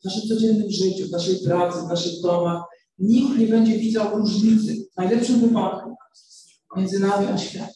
w 0.00 0.04
naszym 0.04 0.28
codziennym 0.28 0.70
życiu, 0.70 1.08
w 1.08 1.10
naszej 1.10 1.38
pracy, 1.38 1.78
w 1.78 1.88
naszych 1.88 2.20
domach. 2.22 2.62
Nikt 2.98 3.38
nie 3.38 3.46
będzie 3.46 3.78
widział 3.78 4.18
różnicy 4.18 4.86
w 4.92 4.96
najlepszym 4.96 5.40
wypadku 5.40 5.96
między 6.76 6.98
nami 6.98 7.26
a 7.26 7.38
światem. 7.38 7.74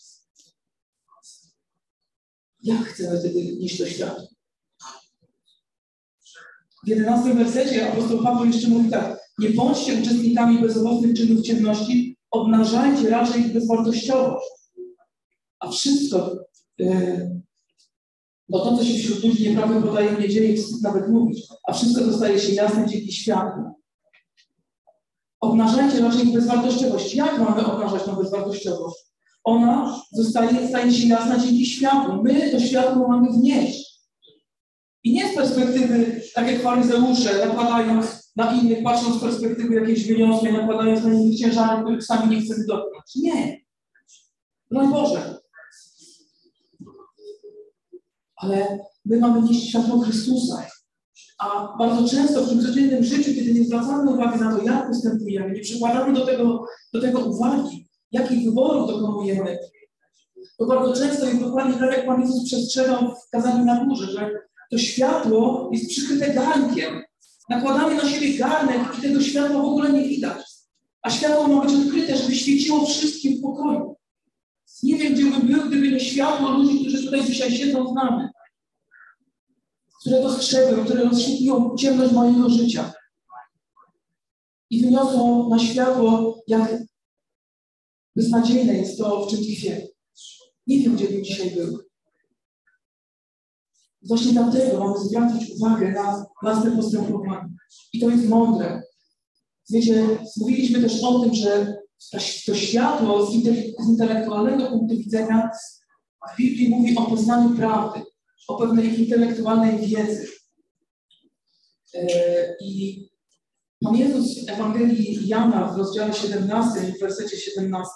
Jak 2.62 2.84
chcemy 2.84 3.20
wtedy 3.20 3.56
nieść 3.56 3.78
to 3.78 3.86
światło? 3.86 4.26
W 6.84 6.88
11 6.88 7.34
wersecie 7.34 7.92
apostoł 7.92 8.22
Paweł 8.22 8.46
jeszcze 8.46 8.68
mówi 8.68 8.90
tak, 8.90 9.20
nie 9.38 9.50
bądźcie 9.50 10.00
uczestnikami 10.02 10.60
bezowocnych 10.60 11.16
czynów 11.16 11.42
ciemności, 11.42 12.16
obnażajcie 12.30 13.10
raczej 13.10 13.40
ich 13.40 13.52
bezwartościowość. 13.52 14.46
A 15.60 15.70
wszystko, 15.70 16.36
yy, 16.78 17.40
to, 18.58 18.76
co 18.76 18.84
się 18.84 18.98
wśród 18.98 19.24
ludzi 19.24 19.48
nieprawym 19.50 19.82
podaje 19.82 20.12
nie 20.12 20.28
dzieje, 20.28 20.56
wstyd 20.56 20.82
nawet 20.82 21.08
mówić, 21.08 21.46
a 21.68 21.72
wszystko 21.72 22.04
zostaje 22.04 22.38
się 22.40 22.52
jasne 22.52 22.86
dzięki 22.86 23.12
światłu. 23.12 23.62
Obnażajcie 25.40 26.00
raczej 26.00 26.26
bezwartościowość. 26.26 27.14
Jak 27.14 27.38
mamy 27.38 27.66
obnażać 27.66 28.02
tą 28.02 28.16
bezwartościowość? 28.16 28.96
Ona 29.44 30.02
zostaje, 30.12 30.68
staje 30.68 30.92
się 30.92 31.08
jasna 31.08 31.38
dzięki 31.38 31.66
światłu. 31.66 32.22
My 32.22 32.50
to 32.50 32.60
światło 32.60 33.08
mamy 33.08 33.32
wnieść. 33.32 34.00
I 35.04 35.12
nie 35.12 35.32
z 35.32 35.34
perspektywy, 35.34 36.22
tak 36.34 36.52
jak 36.52 36.62
faryzeusze, 36.62 37.46
nakładając 37.46 38.32
na 38.36 38.52
innych, 38.52 38.82
patrząc 38.84 39.16
z 39.16 39.20
perspektywy 39.20 39.74
jakiejś 39.74 40.06
wyniosłej, 40.06 40.52
nakładając 40.52 41.04
na 41.04 41.12
innych 41.12 41.38
ciężary, 41.38 41.82
których 41.82 42.04
sami 42.04 42.36
nie 42.36 42.42
chcemy 42.42 42.66
dotknąć. 42.66 43.16
Nie. 43.16 43.60
Broń 44.70 44.92
Boże. 44.92 45.39
Ale 48.40 48.78
my 49.04 49.18
mamy 49.18 49.42
nieść 49.42 49.68
światło 49.68 50.00
Chrystusa. 50.00 50.66
A 51.38 51.76
bardzo 51.78 52.08
często 52.08 52.42
w 52.42 52.48
tym 52.48 52.62
codziennym 52.62 53.04
życiu, 53.04 53.34
kiedy 53.34 53.54
nie 53.54 53.64
zwracamy 53.64 54.10
uwagi 54.10 54.40
na 54.40 54.56
to, 54.56 54.62
jak 54.62 54.88
postępujemy, 54.88 55.54
nie 55.54 55.60
przykładamy 55.60 56.12
do 56.12 56.26
tego, 56.26 56.64
do 56.92 57.00
tego 57.00 57.18
uwagi, 57.18 57.88
jakich 58.12 58.44
wyborów 58.44 58.90
dokonujemy, 58.90 59.58
to 60.60 60.66
bardzo 60.66 61.00
często 61.00 61.26
jest 61.26 61.40
dokładnie 61.40 61.74
tak, 61.74 61.96
jak 61.96 62.06
Pan 62.06 62.20
Jezus 62.20 62.44
przestrzegał 62.44 63.14
w 63.14 63.30
kazaniu 63.30 63.64
na 63.64 63.84
górze, 63.84 64.12
że 64.12 64.30
to 64.70 64.78
światło 64.78 65.70
jest 65.72 65.90
przykryte 65.90 66.34
garnkiem. 66.34 67.02
Nakładamy 67.50 67.94
na 67.94 68.08
siebie 68.08 68.38
garnek 68.38 68.80
i 68.98 69.02
tego 69.02 69.20
światła 69.20 69.62
w 69.62 69.64
ogóle 69.64 69.92
nie 69.92 70.08
widać. 70.08 70.42
A 71.02 71.10
światło 71.10 71.48
ma 71.48 71.64
być 71.64 71.74
odkryte, 71.74 72.16
żeby 72.16 72.34
świeciło 72.34 72.86
wszystkim 72.86 73.38
w 73.38 73.42
pokoju. 73.42 73.96
Nie 74.82 74.96
wiem, 74.96 75.14
gdzie 75.14 75.24
bym 75.24 75.40
był, 75.40 75.68
gdyby 75.68 75.92
nie 75.92 76.00
światło 76.00 76.50
ludzi, 76.50 76.80
którzy 76.80 77.04
tutaj 77.04 77.24
dzisiaj 77.24 77.50
siedzą 77.50 77.92
z 77.92 77.94
nami. 77.94 78.28
Które 80.00 80.22
dostrzegą, 80.22 80.84
które 80.84 81.04
rozświetlią 81.04 81.76
ciemność 81.76 82.12
mojego 82.12 82.50
życia. 82.50 82.92
I 84.70 84.80
wyniosą 84.80 85.48
na 85.48 85.58
światło, 85.58 86.38
jak 86.46 86.82
beznadziejne 88.16 88.74
jest 88.74 88.98
to, 88.98 89.26
w 89.26 89.30
czym 89.30 89.38
tkwię. 89.38 89.88
Nie 90.66 90.78
wiem, 90.78 90.96
gdzie 90.96 91.08
bym 91.08 91.24
dzisiaj 91.24 91.50
był. 91.50 91.78
Właśnie 94.02 94.32
dlatego 94.32 94.78
mamy 94.78 94.98
zwracać 94.98 95.50
uwagę 95.50 95.92
na 95.92 96.26
własne 96.42 96.76
postępowanie. 96.76 97.48
I 97.92 98.00
to 98.00 98.10
jest 98.10 98.28
mądre. 98.28 98.82
Wiecie, 99.70 100.18
mówiliśmy 100.36 100.80
też 100.80 101.04
o 101.04 101.20
tym, 101.20 101.34
że 101.34 101.76
to 102.46 102.54
światło 102.54 103.26
z, 103.26 103.34
intelektualnego 103.88 104.70
punktu 104.70 104.96
widzenia 104.96 105.50
w 106.32 106.36
Biblii 106.36 106.68
mówi 106.68 106.96
o 106.96 107.02
poznaniu 107.02 107.56
prawdy, 107.56 108.02
o 108.48 108.56
pewnej 108.56 109.00
intelektualnej 109.00 109.86
wiedzy. 109.86 110.28
E, 111.94 112.56
I 112.60 113.10
Pan 113.84 113.96
Jezus 113.96 114.46
w 114.46 114.48
Ewangelii 114.48 115.28
Jana 115.28 115.72
w 115.72 115.78
rozdziale 115.78 116.14
17, 116.14 116.80
w 116.80 117.00
wersecie 117.00 117.36
17, 117.36 117.90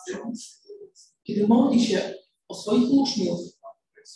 kiedy 1.22 1.46
modli 1.46 1.84
się 1.84 2.14
o 2.48 2.54
swoich 2.54 2.90
uczniów, 2.90 3.40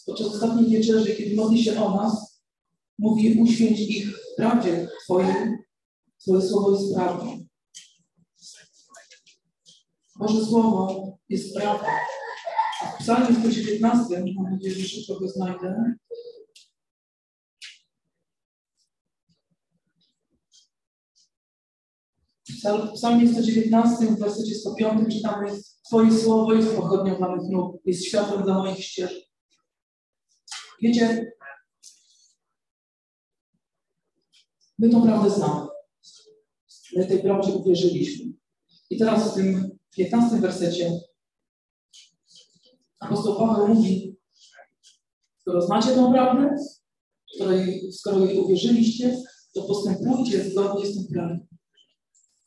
podczas 0.07 0.27
ostatniej 0.27 0.71
wieczerzy, 0.71 1.17
kiedy 1.17 1.37
modli 1.37 1.65
się 1.65 1.85
o 1.85 1.97
nas, 1.97 2.43
mówi 2.99 3.41
uświęć 3.43 3.81
ich 3.81 4.17
w 4.17 4.37
prawdzie 4.37 4.89
Twoim, 5.05 5.59
Twoje 6.23 6.43
słowo 6.43 6.71
jest 6.71 6.95
prawdą. 6.95 7.49
Boże 10.19 10.45
Słowo 10.45 11.19
jest 11.29 11.55
prawdą. 11.55 11.87
W 12.95 13.03
psalmie 13.03 13.41
119, 13.41 14.25
mam 14.37 14.53
nadzieję, 14.53 14.75
że 14.75 14.89
szybko 14.89 15.21
go 15.21 15.29
znajdę, 15.29 15.95
W 22.65 22.93
psalmie 22.95 23.29
119, 23.29 24.07
w 24.07 24.19
wersecie 24.19 24.55
105 24.55 25.15
czytamy 25.15 25.61
Twoje 25.87 26.19
słowo 26.19 26.55
jest 26.55 26.77
pochodnią 26.77 27.19
moich 27.19 27.50
nóg, 27.50 27.77
jest 27.85 28.05
światłem 28.05 28.43
dla 28.43 28.55
moich 28.55 28.85
ścieżek. 28.85 29.25
Wiecie, 30.83 31.33
my 34.79 34.91
tą 34.91 35.03
prawdę 35.03 35.31
znamy. 35.31 35.67
My 36.97 37.07
tej 37.07 37.23
prawdzie 37.23 37.53
uwierzyliśmy. 37.53 38.33
I 38.91 38.99
teraz 38.99 39.33
w 39.33 39.35
tym 39.35 39.79
15 39.91 40.37
wersecie 40.37 41.00
apostoł 43.00 43.38
Paweł 43.38 43.69
mówi, 43.69 44.17
skoro 45.41 45.62
znacie 45.62 45.95
tą 45.95 46.12
prawdę, 46.12 46.57
skoro 47.93 48.19
jej 48.27 48.38
uwierzyliście, 48.38 49.23
to 49.55 49.62
postępujcie 49.62 50.50
zgodnie 50.50 50.87
z 50.87 50.97
tą 50.97 51.12
prawdą. 51.12 51.48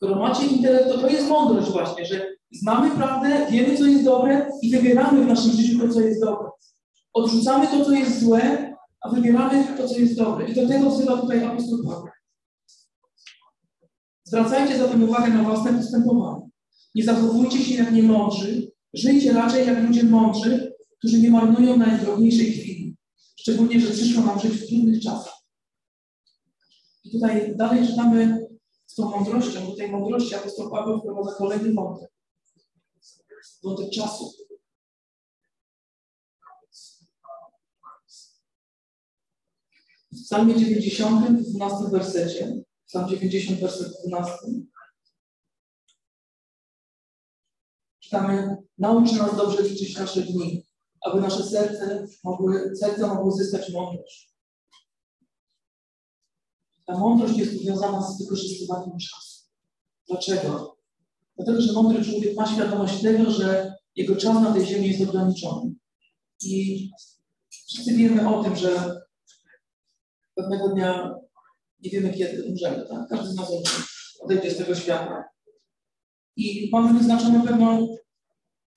Skoro 0.04 0.20
macie 0.20 0.42
to 0.90 0.98
to 0.98 1.10
jest 1.10 1.28
mądrość 1.28 1.72
właśnie, 1.72 2.06
że 2.06 2.36
znamy 2.52 2.96
prawdę, 2.96 3.48
wiemy, 3.52 3.78
co 3.78 3.86
jest 3.86 4.04
dobre 4.04 4.50
i 4.62 4.72
wybieramy 4.72 5.24
w 5.24 5.28
naszym 5.28 5.52
życiu 5.52 5.80
to, 5.80 5.94
co 5.94 6.02
jest 6.02 6.22
dobre. 6.22 6.50
Odrzucamy 7.14 7.68
to, 7.68 7.86
co 7.86 7.92
jest 7.92 8.20
złe, 8.20 8.74
a 9.02 9.10
wybieramy 9.10 9.78
to, 9.78 9.88
co 9.88 10.00
jest 10.00 10.18
dobre. 10.18 10.48
I 10.48 10.56
do 10.56 10.68
tego 10.68 10.90
wzywa 10.90 11.18
tutaj 11.18 11.44
apostoł 11.44 11.80
Paweł. 11.84 12.08
Zwracajcie 14.24 14.78
zatem 14.78 15.04
uwagę 15.04 15.34
na 15.34 15.44
własne 15.44 15.74
postępowanie. 15.74 16.50
Nie 16.96 17.04
zachowujcie 17.04 17.60
się 17.60 17.76
jak 17.76 17.92
niemądrzy, 17.92 18.72
żyjcie 18.94 19.34
raczej 19.34 19.68
jak 19.68 19.84
ludzie 19.84 20.04
mądrzy, 20.04 20.74
którzy 21.00 21.20
nie 21.20 21.32
marnują 21.32 21.78
najdrobniejszej 21.78 22.52
chwili. 22.52 22.96
Szczególnie, 23.40 23.80
że 23.80 23.92
przyszło 23.92 24.24
nam 24.24 24.40
żyć 24.40 24.52
w 24.52 24.68
trudnych 24.68 25.02
czasach. 25.02 25.34
I 27.04 27.12
tutaj 27.12 27.56
dalej 27.58 27.88
czytamy 27.88 28.41
z 28.92 28.96
tą 28.96 29.10
mądrością, 29.10 29.68
do 29.68 29.76
tej 29.76 29.92
mądrości 29.92 30.36
apostoł 30.36 30.72
Paweł 30.72 31.00
wprowadza 31.00 31.34
kolejny 31.38 31.74
wątek. 31.74 32.12
Wątek 33.64 33.90
czasu. 33.92 34.32
W 40.12 40.24
psalmie 40.24 40.56
90, 40.56 41.40
w 41.40 41.50
12 41.50 41.78
wersecie, 41.92 42.64
psalm 42.88 43.10
90, 43.10 43.60
werset 43.60 43.94
12, 44.08 44.38
czytamy, 48.00 48.58
naucz 48.78 49.12
nas 49.12 49.38
dobrze 49.38 49.62
liczyć 49.62 49.98
nasze 49.98 50.22
dni, 50.22 50.66
aby 51.02 51.22
nasze 51.22 51.44
serce 51.44 52.08
mogły, 52.24 52.76
serca 52.76 53.14
mogły 53.14 53.32
zyskać 53.32 53.74
mądrość. 53.74 54.31
Ta 56.86 56.98
mądrość 56.98 57.38
jest 57.38 57.62
związana 57.62 58.02
z 58.02 58.22
wykorzystywaniem 58.22 58.98
czasu. 58.98 59.46
Dlaczego? 60.08 60.78
Dlatego, 61.36 61.62
że 61.62 61.74
mądry 61.74 62.06
człowiek 62.06 62.38
ma 62.38 62.48
świadomość 62.48 63.02
tego, 63.02 63.32
że 63.32 63.76
jego 63.96 64.16
czas 64.16 64.42
na 64.44 64.54
tej 64.54 64.66
ziemi 64.66 64.88
jest 64.88 65.10
ograniczony. 65.10 65.74
I 66.44 66.90
wszyscy 67.50 67.94
wiemy 67.94 68.36
o 68.36 68.44
tym, 68.44 68.56
że 68.56 69.02
pewnego 70.36 70.70
dnia 70.70 71.16
nie 71.84 71.90
wiemy, 71.90 72.14
kiedy 72.14 72.44
umrzemy. 72.44 72.86
Tak? 72.90 73.08
Każdy 73.10 73.28
z 73.28 73.36
nas 73.36 73.52
odejdzie 74.22 74.52
z 74.52 74.58
tego 74.58 74.76
świata. 74.76 75.24
I 76.36 76.70
mamy 76.72 77.00
wyznaczoną 77.00 77.48
pewną 77.48 77.88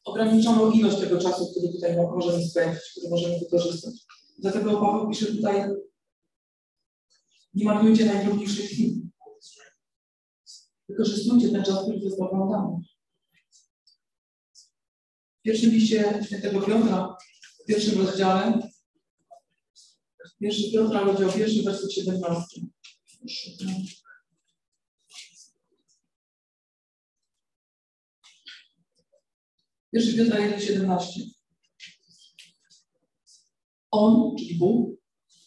ograniczoną 0.05 0.71
ilość 0.71 0.97
tego 0.97 1.19
czasu, 1.19 1.51
który 1.51 1.73
tutaj 1.73 1.97
możemy 1.97 2.45
spędzić, 2.45 2.83
który 2.91 3.09
możemy 3.11 3.39
wykorzystać. 3.39 3.95
Dlatego 4.39 4.81
Paweł 4.81 5.09
pisze 5.09 5.27
tutaj, 5.27 5.65
nie 7.55 7.65
marnujcie 7.65 8.05
najdrobniejszych 8.05 8.71
chwil. 8.71 9.05
Wykorzystujcie 10.89 11.49
ten 11.49 11.65
czas, 11.65 11.83
który 11.83 12.01
został 12.01 12.31
wam 12.31 12.51
dany. 12.51 12.85
W 15.39 15.43
pierwszym 15.43 15.71
liście 15.71 16.21
świętego 16.27 16.61
Piotra, 16.61 17.17
w 17.63 17.67
pierwszym 17.67 18.07
rozdziale, 18.07 18.69
pierwszy 20.41 20.73
Piotra, 20.73 21.01
rozdział 21.01 21.33
pierwszy, 21.33 21.63
werset 21.63 21.93
17. 21.93 22.61
Pierwszy 29.93 30.17
Piotra 30.17 30.39
1,17. 30.39 31.21
On, 33.91 34.37
czyli 34.37 34.59
Bóg, 34.59 35.04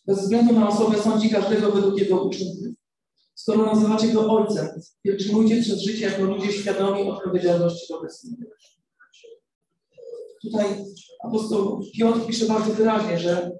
bez 0.07 0.19
względu 0.19 0.53
na 0.53 0.69
osobę 0.69 0.97
sądzi 0.97 1.29
każdego 1.29 1.71
według 1.71 1.99
jego 1.99 2.23
uczynku. 2.23 2.63
Skoro 3.35 3.65
nazywacie 3.65 4.07
go 4.07 4.31
ojcem, 4.31 4.67
pielgrzymujcie 5.03 5.61
przez 5.61 5.81
życie 5.81 6.05
jako 6.05 6.23
ludzie 6.23 6.53
świadomi 6.53 7.09
odpowiedzialności 7.09 7.93
wobec 7.93 8.23
niego. 8.23 8.51
Tutaj 10.41 10.85
apostoł 11.23 11.81
Piotr 11.97 12.25
pisze 12.27 12.45
bardzo 12.45 12.73
wyraźnie, 12.73 13.19
że 13.19 13.51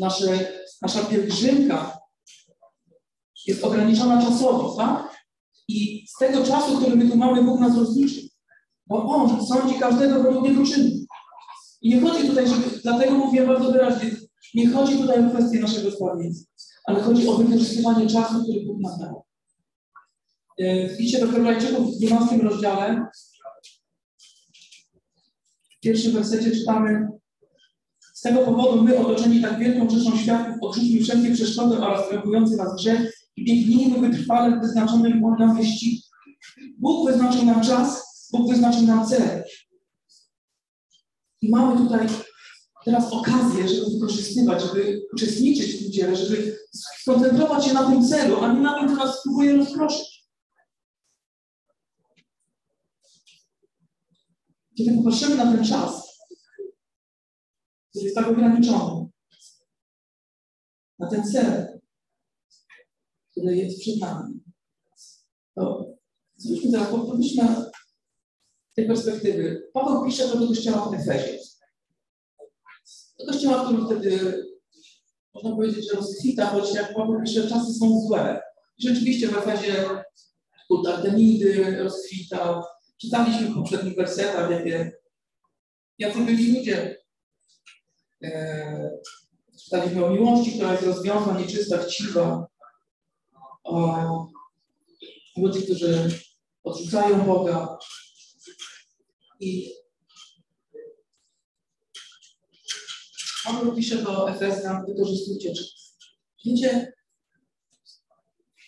nasze, 0.00 0.52
nasza 0.82 1.04
pielgrzymka 1.04 1.98
jest 3.46 3.64
ograniczona 3.64 4.22
czasowo, 4.22 4.76
tak? 4.76 5.16
I 5.68 6.06
z 6.08 6.18
tego 6.18 6.44
czasu, 6.44 6.78
który 6.78 6.96
my 6.96 7.10
tu 7.10 7.16
mamy, 7.16 7.42
Bóg 7.42 7.60
nas 7.60 7.78
rozliczy. 7.78 8.28
Bo 8.86 9.04
On 9.04 9.46
sądzi 9.46 9.78
każdego 9.78 10.22
według 10.22 10.48
jego 10.48 10.64
czynu. 10.64 10.90
I 11.82 11.94
nie 11.94 12.00
chodzi 12.00 12.28
tutaj, 12.28 12.48
żeby, 12.48 12.80
dlatego 12.82 13.14
mówię 13.14 13.46
bardzo 13.46 13.72
wyraźnie, 13.72 14.10
nie 14.54 14.70
chodzi 14.70 14.98
tutaj 14.98 15.26
o 15.26 15.30
kwestię 15.30 15.60
naszego 15.60 15.90
zbawienia, 15.90 16.34
ale 16.84 17.02
chodzi 17.02 17.28
o 17.28 17.36
wykorzystywanie 17.36 18.06
czasu, 18.06 18.42
który 18.42 18.66
Bóg 18.66 18.80
nam 18.80 18.98
dał. 18.98 19.24
E, 20.58 20.88
w 20.88 20.98
liście 20.98 21.20
do 21.20 21.32
Hebrajczyków 21.32 21.94
w 21.94 21.98
12 21.98 22.36
rozdziale, 22.36 23.06
w 25.76 25.80
pierwszym 25.80 26.12
wersecie 26.12 26.50
czytamy 26.50 27.08
z 28.14 28.20
tego 28.20 28.44
powodu 28.44 28.82
my, 28.82 28.98
otoczeni 28.98 29.42
tak 29.42 29.58
wielką 29.58 29.90
rzeszą 29.90 30.16
światów, 30.16 30.54
odrzućmy 30.60 31.00
wszelkie 31.00 31.34
przeszkody 31.34 31.76
oraz 31.76 32.08
krępujący 32.08 32.56
nas 32.56 32.76
grzech 32.76 33.12
i 33.36 33.44
biegnijmy 33.44 34.08
wytrwale 34.08 34.56
w 34.56 34.60
wyznaczonym 34.60 35.20
nam 35.38 35.56
wyścigu. 35.56 36.02
Bóg 36.78 37.10
wyznaczył 37.10 37.44
nam 37.44 37.62
czas, 37.62 38.02
Bóg 38.32 38.50
wyznaczył 38.50 38.82
nam 38.82 39.06
cel. 39.06 39.44
I 41.40 41.50
mamy 41.50 41.76
tutaj 41.76 42.08
teraz 42.84 43.12
okazję, 43.12 43.68
żeby 43.68 43.90
wykorzystywać, 43.90 44.62
żeby 44.62 45.06
uczestniczyć 45.12 45.74
w 45.74 45.82
tym 45.82 45.92
dziele, 45.92 46.16
żeby 46.16 46.58
skoncentrować 47.02 47.64
się 47.64 47.72
na 47.72 47.90
tym 47.90 48.08
celu, 48.08 48.40
a 48.40 48.52
nie 48.52 48.60
na 48.60 48.80
tym, 48.80 48.88
co 48.88 48.94
nas 48.94 49.22
próbuje 49.22 49.56
rozproszyć. 49.56 50.22
Kiedy 54.78 54.96
popatrzymy 54.96 55.36
na 55.36 55.52
ten 55.52 55.64
czas, 55.64 56.18
który 57.90 58.04
jest 58.04 58.16
tak 58.16 58.28
ograniczony, 58.28 59.08
na 60.98 61.10
ten 61.10 61.32
cel, 61.32 61.80
który 63.30 63.56
jest 63.56 63.80
przed 63.80 64.00
nami, 64.00 64.40
to 65.54 65.94
zwróćmy 66.36 66.70
teraz, 66.72 66.90
pomyślmy 66.90 67.70
tej 68.74 68.86
perspektywy. 68.86 69.70
Paweł 69.72 70.06
pisze 70.06 70.28
do 70.28 70.46
kościoła 70.48 70.90
w 70.90 70.94
Efezie. 70.94 71.51
Do 73.26 73.32
kościoła, 73.32 73.64
który 73.64 73.84
wtedy, 73.84 74.42
można 75.34 75.50
powiedzieć, 75.50 75.90
że 75.90 75.96
rozkwita, 75.96 76.46
choć 76.46 76.74
jak 76.74 76.94
pisze, 77.24 77.48
czasy 77.48 77.74
są 77.74 78.00
złe. 78.00 78.40
I 78.78 78.88
rzeczywiście 78.88 79.28
w 79.28 79.36
Efezie 79.36 79.88
kult 80.68 80.88
Artemidy 80.88 81.78
rozkwitał. 81.82 82.62
Czytaliśmy 83.00 83.46
w 83.46 83.54
poprzednich 83.54 83.96
wersetach, 83.96 84.50
jakie, 84.50 84.92
jacy 85.98 86.18
byli 86.18 86.58
ludzie. 86.58 86.96
E, 88.24 88.90
czytaliśmy 89.64 90.04
o 90.04 90.10
miłości, 90.10 90.52
która 90.52 90.72
jest 90.72 90.84
rozwiązana, 90.84 91.40
nieczysta, 91.40 91.78
chciwa. 91.78 92.46
O 93.64 94.28
ludzi, 95.36 95.62
którzy 95.62 96.10
odrzucają 96.64 97.26
Boga, 97.26 97.78
i 99.42 99.72
on 103.48 103.76
pisze 103.76 104.02
do 104.02 104.30
Efezjan, 104.30 104.86
wykorzystujcie. 104.86 105.52
Wiecie, 106.44 106.92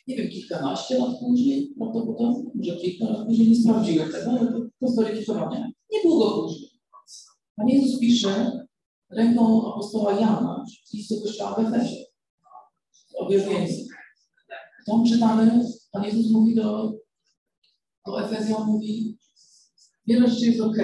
nie 0.07 0.17
wiem, 0.17 0.31
kilkanaście 0.31 0.99
lat 0.99 1.19
później, 1.21 1.75
prawdopodobnie, 1.79 2.51
może 2.55 2.77
kilka 2.77 3.05
lat 3.05 3.27
później, 3.27 3.49
nie 3.49 3.57
sprawdziłem 3.57 4.13
tego, 4.13 4.31
ale 4.31 4.53
to, 4.53 4.61
to 4.81 4.89
zweryfikowanie. 4.89 5.73
Niedługo 5.93 6.43
później. 6.43 6.71
Pan 7.57 7.69
Jezus 7.69 8.01
pisze 8.01 8.53
ręką 9.11 9.73
apostoła 9.73 10.13
Jana 10.13 10.65
z 10.87 10.95
listu 10.95 11.21
kościoła 11.23 11.55
w 11.55 11.59
Efezie. 11.59 12.05
Objawienie. 13.19 13.69
Tam 14.87 15.05
czytamy, 15.05 15.65
Pan 15.93 16.05
Jezus 16.05 16.33
mówi 16.33 16.55
do, 16.55 16.93
do 18.07 18.25
Efezjan, 18.25 18.67
mówi, 18.67 19.19
Wiele 20.07 20.31
rzeczy 20.31 20.47
jest 20.47 20.61
ok, 20.61 20.77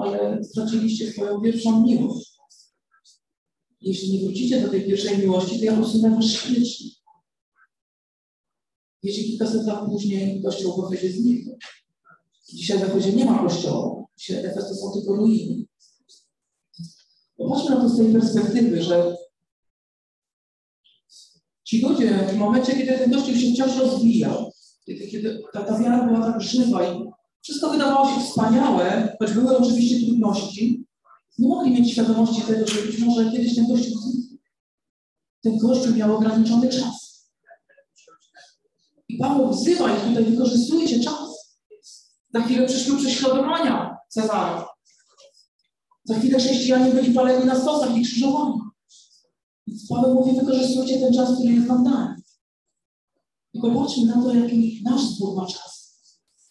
ale 0.00 0.44
straciliście 0.44 1.12
swoją 1.12 1.40
pierwszą 1.40 1.82
miłość. 1.82 2.25
Jeśli 3.80 4.12
nie 4.12 4.24
wrócicie 4.24 4.60
do 4.60 4.68
tej 4.68 4.86
pierwszej 4.86 5.18
miłości, 5.18 5.58
to 5.58 5.64
ja 5.64 5.80
usunę 5.80 6.10
wasz 6.10 6.32
świecznik. 6.32 6.94
Wiecie, 9.02 9.24
kilkaset 9.24 9.66
lat 9.66 9.86
później 9.86 10.42
kościół 10.42 10.82
w 10.82 10.92
Efezie 10.92 11.12
zniknął. 11.12 11.56
Dzisiaj 12.48 12.78
w 12.78 12.82
Efezie 12.82 13.12
nie 13.12 13.24
ma 13.24 13.38
kościoła. 13.38 14.04
Dzisiaj 14.16 14.44
Efes 14.44 14.68
to 14.68 14.74
są 14.74 14.92
tylko 14.92 15.16
ruiny. 15.16 15.64
Popatrzmy 17.36 17.70
na 17.70 17.80
to 17.80 17.88
z 17.88 17.96
tej 17.96 18.12
perspektywy, 18.12 18.82
że 18.82 19.16
Ci 21.66 21.80
ludzie 21.80 22.28
w 22.32 22.36
momencie, 22.36 22.72
kiedy 22.72 22.98
ten 22.98 23.12
Kościół 23.12 23.34
się 23.34 23.52
wciąż 23.52 23.76
rozwijał, 23.76 24.52
kiedy, 24.84 25.06
kiedy 25.06 25.42
ta, 25.52 25.64
ta 25.64 25.78
wiara 25.78 26.06
była 26.06 26.32
tak 26.32 26.42
żywa 26.42 26.92
i 26.92 27.04
wszystko 27.42 27.70
wydawało 27.70 28.14
się 28.14 28.20
wspaniałe, 28.20 29.16
choć 29.18 29.32
były 29.32 29.58
oczywiście 29.58 30.06
trudności, 30.06 30.85
nie 31.38 31.48
mogli 31.48 31.72
mieć 31.72 31.92
świadomości 31.92 32.42
tego, 32.42 32.66
że 32.66 32.82
być 32.82 32.98
może 32.98 33.30
kiedyś 33.30 33.54
ten 33.54 33.66
Kościół 33.66 34.00
zniknie. 34.00 34.38
Ten 35.42 35.58
Kościół 35.58 35.94
miał 35.94 36.16
ograniczony 36.16 36.68
czas. 36.68 37.26
I 39.08 39.18
Paweł 39.18 39.50
wzywa 39.50 39.96
ich 39.96 40.02
tutaj, 40.04 40.24
wykorzystujcie 40.24 41.00
czas. 41.00 41.56
Za 42.34 42.42
chwilę 42.42 42.66
przyszły 42.66 42.96
prześladowania 42.96 43.96
Cezara. 44.08 44.68
Za 46.04 46.18
chwilę 46.18 46.38
chrześcijanie 46.38 46.92
byli 46.92 47.14
paleni 47.14 47.44
na 47.44 47.60
stosach 47.60 47.96
i 47.96 48.02
krzyżowani. 48.02 48.60
Więc 49.66 49.88
Paweł 49.88 50.14
mówi, 50.14 50.40
wykorzystujcie 50.40 51.00
ten 51.00 51.14
czas, 51.14 51.34
który 51.34 51.52
jest 51.54 51.66
wam 51.66 51.84
dany. 51.84 52.22
I 53.52 53.60
popatrzmy 53.60 54.06
na 54.06 54.22
to, 54.22 54.34
jaki 54.34 54.80
nasz 54.84 55.02
zbór 55.02 55.36
ma 55.36 55.46
czas. 55.46 55.76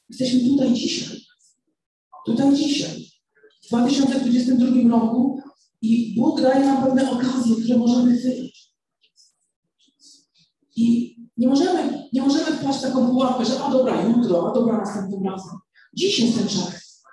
Jesteśmy 0.09 0.49
tutaj 0.49 0.73
dzisiaj. 0.73 1.21
Tutaj 2.25 2.55
dzisiaj. 2.55 3.04
W 3.65 3.67
2022 3.67 4.89
roku 4.89 5.41
i 5.81 6.15
Bóg 6.17 6.41
daje 6.41 6.65
nam 6.65 6.83
pewne 6.83 7.11
okazje, 7.11 7.55
które 7.55 7.77
możemy 7.77 8.17
chwycić. 8.17 8.75
I 10.75 11.15
nie 11.37 11.47
możemy, 11.47 12.07
nie 12.13 12.21
możemy 12.21 12.45
wpaść 12.45 12.79
w 12.79 12.81
taką 12.81 13.07
pułapkę, 13.07 13.45
że 13.45 13.63
a 13.63 13.71
dobra, 13.71 14.09
jutro, 14.09 14.49
a 14.49 14.53
dobra, 14.53 14.77
następnym 14.77 15.23
razem. 15.23 15.57
Dziś 15.93 16.19
jest 16.19 16.37
ten 16.37 16.47
czas. 16.47 17.03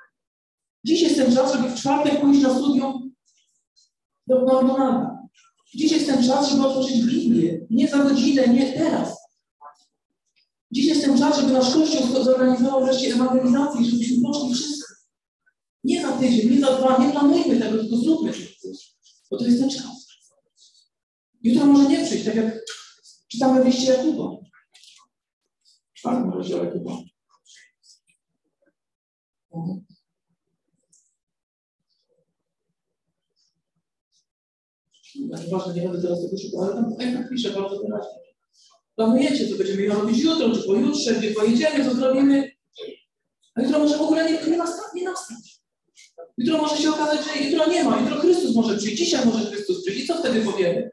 Dziś 0.85 1.03
jest 1.03 1.17
ten 1.17 1.35
czas, 1.35 1.53
żeby 1.53 1.69
w 1.69 1.75
czwartek 1.75 2.21
pójść 2.21 2.43
na 2.43 2.55
studium 2.55 3.13
do 4.27 4.41
McDonalda. 4.41 5.19
Dziś 5.75 5.93
jest 5.93 6.07
ten 6.07 6.25
czas, 6.25 6.51
żeby 6.51 6.67
otworzyć 6.67 7.03
Biblię. 7.03 7.67
Nie 7.71 7.89
za 7.89 7.99
godzinę, 7.99 8.49
nie 8.49 8.73
teraz. 8.73 9.19
Dziś 10.71 10.87
jest 10.87 11.05
ten 11.05 11.19
czas, 11.19 11.41
żeby 11.41 11.53
nasz 11.53 11.75
Kościół 11.75 12.25
zorganizował 12.25 12.85
wreszcie 12.85 13.15
ewangelizację, 13.15 13.85
żebyśmy 13.85 14.23
poszli 14.23 14.55
wszyscy. 14.55 14.82
Nie 15.85 16.03
za 16.03 16.13
tydzień, 16.13 16.51
nie 16.51 16.61
za 16.61 16.77
dwa, 16.79 16.99
nie 16.99 17.13
planujmy 17.13 17.61
tego, 17.61 17.79
tylko 17.79 17.97
zróbmy 17.97 18.33
to. 18.33 18.39
Bo 19.31 19.39
to 19.39 19.45
jest 19.45 19.61
ten 19.61 19.71
czas. 19.71 20.07
Jutro 21.43 21.67
może 21.67 21.89
nie 21.89 22.05
przyjść, 22.05 22.25
tak 22.25 22.35
jak 22.35 22.65
czytamy 23.29 23.63
w 23.63 23.67
liście 23.67 23.93
Jakuba. 23.93 24.37
W 25.95 25.99
czwartym 25.99 26.31
rozdziale 26.31 26.65
Jakuba. 26.65 26.97
Nieważne, 35.15 35.75
nie 35.75 35.83
będę 35.83 36.03
teraz 36.03 36.23
tego 36.23 36.39
szukał, 36.43 36.63
ale 36.63 36.75
tam 36.75 37.13
jak 37.13 37.29
pisze 37.29 37.51
bardzo 37.51 37.83
wyraźnie. 37.83 38.23
Planujecie, 38.97 39.49
co 39.49 39.57
będziemy 39.57 39.89
robić 39.89 40.19
jutro, 40.19 40.57
czy 40.57 40.63
pojutrze, 40.63 41.15
gdzie 41.15 41.31
pojedziemy, 41.31 41.85
co 41.85 41.95
zrobimy. 41.95 42.53
A 43.55 43.63
jutro 43.63 43.79
może 43.79 43.99
w 43.99 44.03
ogóle 44.03 44.33
nie, 44.33 44.51
nie, 44.51 44.57
nastać, 44.57 44.85
nie 44.95 45.05
nastać. 45.05 45.52
Jutro 46.39 46.59
może 46.59 46.77
się 46.77 46.91
okazać, 46.91 47.21
że 47.27 47.43
jutro 47.45 47.67
nie 47.67 47.85
ma, 47.85 48.01
jutro 48.01 48.17
Chrystus 48.17 48.57
może 48.57 48.77
przyjść, 48.77 48.99
dzisiaj 48.99 49.27
może 49.27 49.47
Chrystus 49.47 49.83
przyjść. 49.83 50.05
I 50.05 50.07
co 50.07 50.15
wtedy 50.15 50.41
powiemy? 50.41 50.91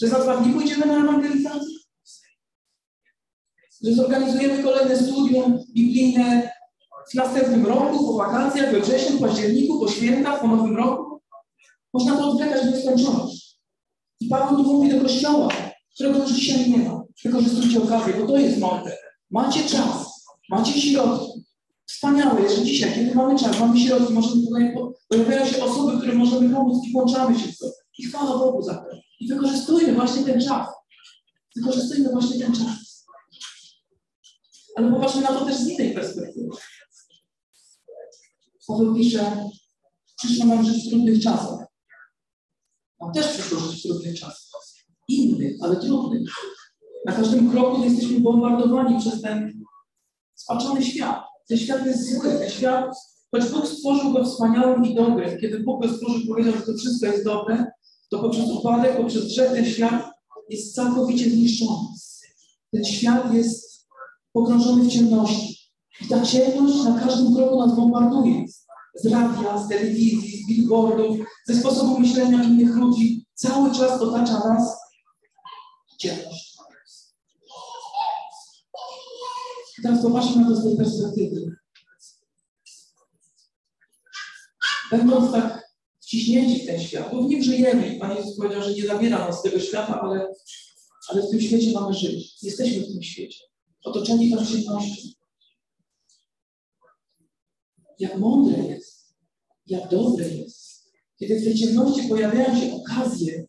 Że 0.00 0.08
za 0.08 0.20
dwa 0.20 0.36
dni 0.36 0.52
pójdziemy 0.52 0.86
na 0.86 0.96
ewangelizację? 0.96 1.76
Że 3.84 3.92
zorganizujemy 3.92 4.62
kolejne 4.62 4.96
studium 4.96 5.58
biblijne 5.74 6.50
w 7.10 7.14
następnym 7.14 7.66
roku, 7.66 8.06
po 8.06 8.12
wakacjach, 8.12 8.72
we 8.72 8.80
wrześniu, 8.80 9.18
październiku, 9.18 9.80
po 9.80 9.88
świętach, 9.88 10.40
po 10.40 10.46
nowym 10.46 10.76
roku? 10.76 11.20
Można 11.92 12.16
to 12.16 12.30
odwlekać 12.30 12.62
w 12.62 12.74
nieskończoność. 12.74 13.58
I 14.20 14.28
Paweł 14.28 14.64
tu 14.64 14.72
mówi 14.72 14.90
do 14.90 15.00
Kościoła, 15.00 15.48
którego 15.94 16.18
już 16.18 16.32
dzisiaj 16.32 16.70
nie 16.70 16.78
ma. 16.78 17.02
Wykorzystujcie 17.24 17.82
okazję, 17.82 18.14
bo 18.14 18.26
to 18.26 18.38
jest 18.38 18.58
mądre. 18.58 18.96
Macie 19.30 19.60
czas, 19.68 20.24
macie 20.50 20.80
środki. 20.80 21.45
Wspaniałe 21.96 22.56
że 22.56 22.64
dzisiaj, 22.64 22.94
kiedy 22.94 23.14
mamy 23.14 23.38
czas, 23.38 23.60
mamy 23.60 23.80
środki, 23.80 24.12
możemy 24.12 24.42
pojawiają 25.08 25.46
się 25.46 25.64
osoby, 25.64 25.98
które 25.98 26.14
możemy 26.14 26.54
pomóc 26.54 26.84
i 26.84 26.92
włączamy 26.92 27.38
się 27.38 27.52
w 27.52 27.58
to. 27.58 27.66
I 27.98 28.04
chwała 28.04 28.38
Bogu 28.38 28.62
za 28.62 28.74
to. 28.74 28.96
I 29.20 29.28
wykorzystujmy 29.28 29.92
właśnie 29.94 30.24
ten 30.24 30.40
czas. 30.40 30.68
Wykorzystujmy 31.56 32.12
właśnie 32.12 32.38
ten 32.38 32.52
czas. 32.54 33.06
Ale 34.76 34.92
popatrzmy 34.92 35.22
na 35.22 35.28
to 35.28 35.44
też 35.44 35.56
z 35.56 35.68
innej 35.68 35.94
perspektywy. 35.94 36.48
Paweł 38.68 38.94
pisze, 38.94 39.48
przyszło 40.16 40.46
nam 40.46 40.64
żyć 40.64 40.86
w 40.86 40.90
trudnych 40.90 41.22
czasach. 41.22 41.66
Nam 43.00 43.12
też 43.12 43.28
przyszło 43.28 43.58
żyć 43.58 43.80
w 43.80 43.82
trudnych 43.82 44.20
czasach. 44.20 44.62
Innych, 45.08 45.56
ale 45.62 45.76
trudnych. 45.76 46.30
Na 47.06 47.12
każdym 47.12 47.50
kroku 47.50 47.84
jesteśmy 47.84 48.20
bombardowani 48.20 49.00
przez 49.00 49.22
ten 49.22 49.64
spaczony 50.34 50.84
świat. 50.84 51.25
Ten 51.48 51.58
świat 51.58 51.86
jest 51.86 52.14
zły. 52.14 52.46
Świat, 52.48 52.96
choć 53.30 53.44
Bóg 53.50 53.66
stworzył 53.66 54.12
go 54.12 54.24
wspaniałym 54.24 54.84
i 54.84 54.94
dobrym, 54.94 55.38
kiedy 55.40 55.60
Bóg 55.60 55.82
go 55.82 55.94
stworzył, 55.94 56.20
powiedział, 56.28 56.52
że 56.52 56.62
to 56.62 56.72
wszystko 56.78 57.06
jest 57.06 57.24
dobre, 57.24 57.66
to 58.10 58.18
poprzez 58.18 58.50
upadek, 58.50 58.96
poprzez 58.96 59.24
grzech 59.26 59.52
ten 59.52 59.64
świat 59.64 60.10
jest 60.50 60.74
całkowicie 60.74 61.30
zniszczony. 61.30 61.88
Ten 62.72 62.84
świat 62.84 63.34
jest 63.34 63.86
pogrążony 64.32 64.84
w 64.84 64.92
ciemności. 64.92 65.56
I 66.00 66.08
ta 66.08 66.22
ciemność 66.22 66.84
na 66.84 67.00
każdym 67.00 67.34
kroku 67.34 67.66
nas 67.66 67.76
bombarduje. 67.76 68.44
Z 68.94 69.06
radia, 69.06 69.58
z 69.58 69.68
telewizji, 69.68 70.42
z 70.42 70.48
billboardów, 70.48 71.16
ze 71.46 71.54
sposobu 71.54 72.00
myślenia 72.00 72.42
innych 72.42 72.76
ludzi. 72.76 73.26
Cały 73.34 73.70
czas 73.74 74.00
otacza 74.00 74.38
nas 74.38 74.76
ciemność. 75.98 76.56
I 79.75 79.75
teraz 79.86 80.02
popatrzmy 80.02 80.42
na 80.42 80.48
to 80.48 80.56
z 80.56 80.64
tej 80.64 80.76
perspektywy. 80.76 81.56
Będąc 84.90 85.32
tak 85.32 85.66
wciśnięci 86.00 86.62
w 86.62 86.66
ten 86.66 86.80
świat, 86.80 87.12
bo 87.12 87.22
w 87.22 87.28
nim 87.28 87.42
żyjemy. 87.42 87.98
Pan 88.00 88.16
Jezus 88.16 88.36
powiedział, 88.36 88.62
że 88.62 88.74
nie 88.74 88.86
zabiera 88.86 89.18
nas 89.18 89.38
z 89.38 89.42
tego 89.42 89.60
świata, 89.60 90.00
ale, 90.00 90.34
ale 91.08 91.22
w 91.22 91.30
tym 91.30 91.40
świecie 91.40 91.72
mamy 91.72 91.94
żyć. 91.94 92.42
Jesteśmy 92.42 92.82
w 92.82 92.92
tym 92.92 93.02
świecie. 93.02 93.44
Otoczeni 93.84 94.30
tą 94.30 94.46
ciemnością. 94.46 95.08
Jak 97.98 98.18
mądre 98.18 98.58
jest, 98.64 99.14
jak 99.66 99.90
dobre 99.90 100.28
jest, 100.28 100.92
kiedy 101.16 101.40
w 101.40 101.44
tej 101.44 101.54
ciemności 101.54 102.08
pojawiają 102.08 102.60
się 102.60 102.74
okazje 102.74 103.46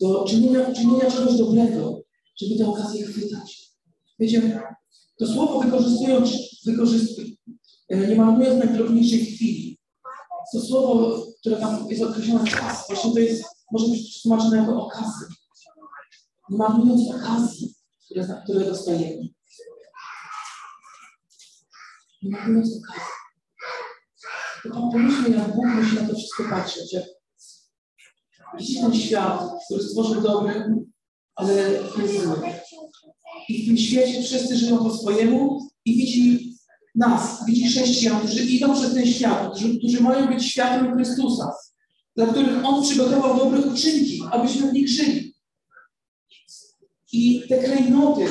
do 0.00 0.24
czynienia, 0.24 0.72
czynienia 0.72 1.10
czegoś 1.10 1.38
dobrego, 1.38 2.02
żeby 2.36 2.58
te 2.58 2.68
okazje 2.68 3.06
chwytać. 3.06 3.72
Wiecie, 4.18 4.60
to 5.18 5.26
słowo 5.26 5.60
wykorzystując, 5.60 6.30
wykorzystując 6.66 7.38
nie 7.90 8.16
marnując 8.16 8.64
najdrobniejszej 8.64 9.26
chwili. 9.26 9.78
To 10.52 10.60
słowo, 10.60 11.26
które 11.40 11.56
tam 11.56 11.88
jest 11.88 12.02
określone 12.02 12.50
czas, 12.50 12.86
właśnie 12.88 13.12
to 13.12 13.18
jest, 13.18 13.44
może 13.72 13.88
być 13.88 14.22
tłumaczone 14.22 14.56
jako 14.56 14.86
okazję. 14.86 15.26
Nie 16.50 16.58
marnując 16.58 17.10
okazji, 17.14 17.74
które, 18.04 18.42
które 18.44 18.64
dostajemy. 18.64 19.28
Nie 22.22 22.30
marnując 22.30 22.68
okazji. 22.68 23.12
Tam 24.72 24.90
pomyślmy, 24.90 25.30
jak 25.30 25.56
Bóg 25.56 25.66
musi 25.66 25.96
na 25.96 26.08
to 26.08 26.14
wszystko 26.14 26.44
patrzeć. 26.50 26.92
Jak 26.92 27.04
widzi 28.58 28.80
ten 28.80 28.94
świat, 28.94 29.42
który 29.66 29.82
stworzył 29.82 30.22
dobry, 30.22 30.74
ale 31.34 31.72
jest 31.72 32.24
zły. 32.24 32.36
I 33.48 33.62
w 33.62 33.66
tym 33.66 33.76
świecie 33.78 34.22
wszyscy 34.22 34.56
żyją 34.56 34.78
po 34.78 34.98
swojemu 34.98 35.68
i 35.84 35.96
widzi 35.96 36.54
nas, 36.94 37.46
widzi 37.46 37.68
chrześcijan, 37.68 38.20
którzy 38.20 38.44
idą 38.44 38.74
przez 38.74 38.94
ten 38.94 39.06
świat, 39.06 39.50
którzy, 39.50 39.78
którzy 39.78 40.02
mają 40.02 40.26
być 40.26 40.46
światłem 40.46 40.94
Chrystusa, 40.94 41.52
dla 42.16 42.26
których 42.26 42.64
On 42.64 42.82
przygotował 42.82 43.38
dobre 43.38 43.60
uczynki, 43.60 44.22
abyśmy 44.30 44.70
w 44.70 44.72
nich 44.72 44.88
żyli. 44.88 45.34
I 47.12 47.42
te 47.48 47.58
klejnoty, 47.58 48.26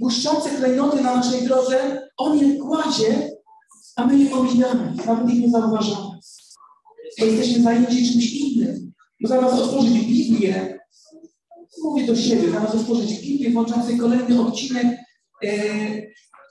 błyszczące 0.00 0.50
klejnoty 0.50 1.02
na 1.02 1.16
naszej 1.16 1.42
drodze, 1.42 2.08
On 2.16 2.38
je 2.38 2.56
kładzie, 2.56 3.30
a 3.96 4.06
my 4.06 4.18
je 4.18 4.34
omijamy, 4.34 4.94
nawet 5.06 5.30
ich 5.30 5.40
nie 5.40 5.50
zauważamy. 5.50 6.18
Bo 7.18 7.26
jesteśmy 7.26 7.62
zajęci 7.62 8.12
czymś 8.12 8.32
innym. 8.32 8.92
Bo 9.20 9.28
zamiast 9.28 9.54
otworzyć 9.54 9.92
Biblię, 9.92 10.78
mówię 11.82 12.06
do 12.06 12.16
siebie, 12.16 12.50
zamiast 12.50 12.74
otworzyć 12.74 13.20
Biblię, 13.20 13.50
włączającej 13.50 13.98
kolejny 13.98 14.40
odcinek 14.40 14.86
e, 15.44 15.48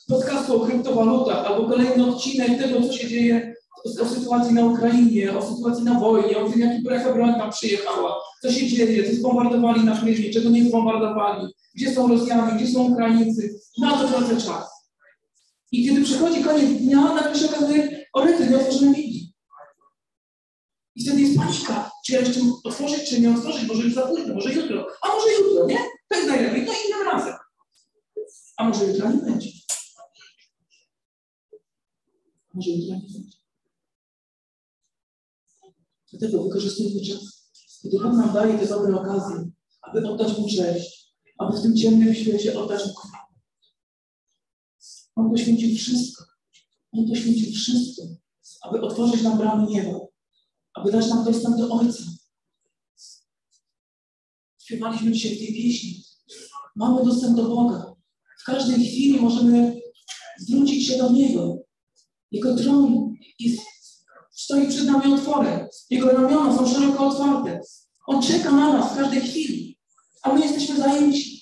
podcastu 0.07 0.61
o 0.61 0.65
kryptowalutach, 0.65 1.45
albo 1.45 1.69
kolejny 1.69 2.05
odcinek 2.05 2.59
tego, 2.59 2.81
co 2.81 2.93
się 2.93 3.07
dzieje 3.07 3.53
o, 3.85 4.03
o 4.03 4.05
sytuacji 4.05 4.53
na 4.53 4.65
Ukrainie, 4.65 5.37
o 5.37 5.55
sytuacji 5.55 5.83
na 5.83 5.99
wojnie, 5.99 6.37
o 6.37 6.49
tym, 6.49 6.59
jaki 6.59 6.83
brecha 6.83 7.13
broń 7.13 7.33
tam 7.33 7.51
przyjechała, 7.51 8.15
co 8.41 8.51
się 8.51 8.67
dzieje, 8.67 9.09
co 9.09 9.15
zbombardowali 9.15 9.83
na 9.83 9.97
Krymie, 9.97 10.33
czego 10.33 10.49
nie 10.49 10.65
zbombardowali, 10.65 11.47
gdzie 11.75 11.93
są 11.93 12.07
Rosjanie, 12.07 12.55
gdzie 12.55 12.67
są 12.67 12.91
Ukraińcy. 12.91 13.59
Na 13.77 13.91
to 13.91 14.07
tracę 14.07 14.37
czas. 14.37 14.75
I 15.71 15.87
kiedy 15.87 16.03
przychodzi 16.03 16.43
koniec 16.43 16.69
dnia, 16.69 17.13
nagle 17.13 17.39
się 17.39 17.45
okazuje, 17.45 18.05
o 18.13 18.25
rety, 18.25 18.49
nie 18.49 18.55
otworzymy 18.55 18.95
Biblii. 18.95 19.33
I 20.95 21.03
wtedy 21.03 21.21
jest 21.21 21.37
panika. 21.37 21.91
Czy 22.05 22.13
ja 22.13 22.19
jeszcze 22.19 22.41
otworzyć, 22.63 23.09
czy 23.09 23.21
nie 23.21 23.35
otworzyć? 23.35 23.67
Może 23.67 23.83
już 23.83 23.93
za 23.93 24.07
późno, 24.07 24.33
może 24.33 24.53
jutro. 24.53 24.87
A 25.01 25.07
może 25.07 25.27
jutro, 25.33 25.65
nie? 25.65 25.77
To 26.09 26.15
jest 26.15 26.27
najlepiej, 26.27 26.65
no 26.65 26.73
innym 26.85 27.07
razem. 27.07 27.35
A 28.57 28.69
może 28.69 28.85
jutro 28.85 29.11
nie 29.11 29.21
będzie. 29.21 29.49
Może 32.53 32.69
jutro 32.69 32.95
nie 32.95 33.01
będzie. 33.01 33.37
Dlatego 36.11 36.43
wykorzystujmy 36.43 37.05
czas. 37.05 37.51
Kiedy 37.81 37.99
Bóg 37.99 38.13
nam 38.13 38.33
daje 38.33 38.59
te 38.59 38.67
dobre 38.67 38.95
okazje, 38.95 39.51
aby 39.81 40.09
oddać 40.09 40.37
Mu 40.37 40.47
cześć, 40.49 41.15
aby 41.37 41.57
w 41.57 41.61
tym 41.61 41.77
ciemnym 41.77 42.15
świecie 42.15 42.59
oddać 42.59 42.87
Mu 42.87 42.93
chwałę. 42.93 43.25
On 45.15 45.29
poświęcił 45.31 45.77
wszystko. 45.77 46.23
On 46.91 47.07
poświęcił 47.07 47.53
wszystko, 47.53 48.03
aby 48.61 48.81
otworzyć 48.81 49.21
nam 49.21 49.37
bramy 49.37 49.67
nieba, 49.67 49.99
aby 50.75 50.91
dać 50.91 51.09
nam 51.09 51.25
dostęp 51.25 51.57
do 51.57 51.71
Ojca. 51.71 52.03
Śpiewaliśmy 54.61 55.11
dzisiaj 55.11 55.35
w 55.35 55.39
tej 55.39 55.47
pieśni. 55.47 56.03
Mamy 56.75 57.05
dostęp 57.05 57.35
do 57.35 57.43
Boga. 57.43 57.93
W 58.41 58.43
każdej 58.43 58.85
chwili 58.85 59.21
możemy 59.21 59.81
zwrócić 60.39 60.87
się 60.87 60.97
do 60.97 61.11
Niego. 61.11 61.57
Jego 62.31 62.55
tron 62.55 63.13
jest, 63.39 63.61
stoi 64.31 64.67
przed 64.67 64.85
nami 64.85 65.13
otworem. 65.13 65.67
Jego 65.89 66.11
ramiona 66.11 66.57
są 66.57 66.73
szeroko 66.73 67.07
otwarte. 67.07 67.61
On 68.07 68.21
czeka 68.21 68.51
na 68.51 68.73
nas 68.73 68.93
w 68.93 68.95
każdej 68.95 69.21
chwili, 69.21 69.79
a 70.21 70.33
my 70.33 70.41
jesteśmy 70.45 70.77
zajęci. 70.77 71.41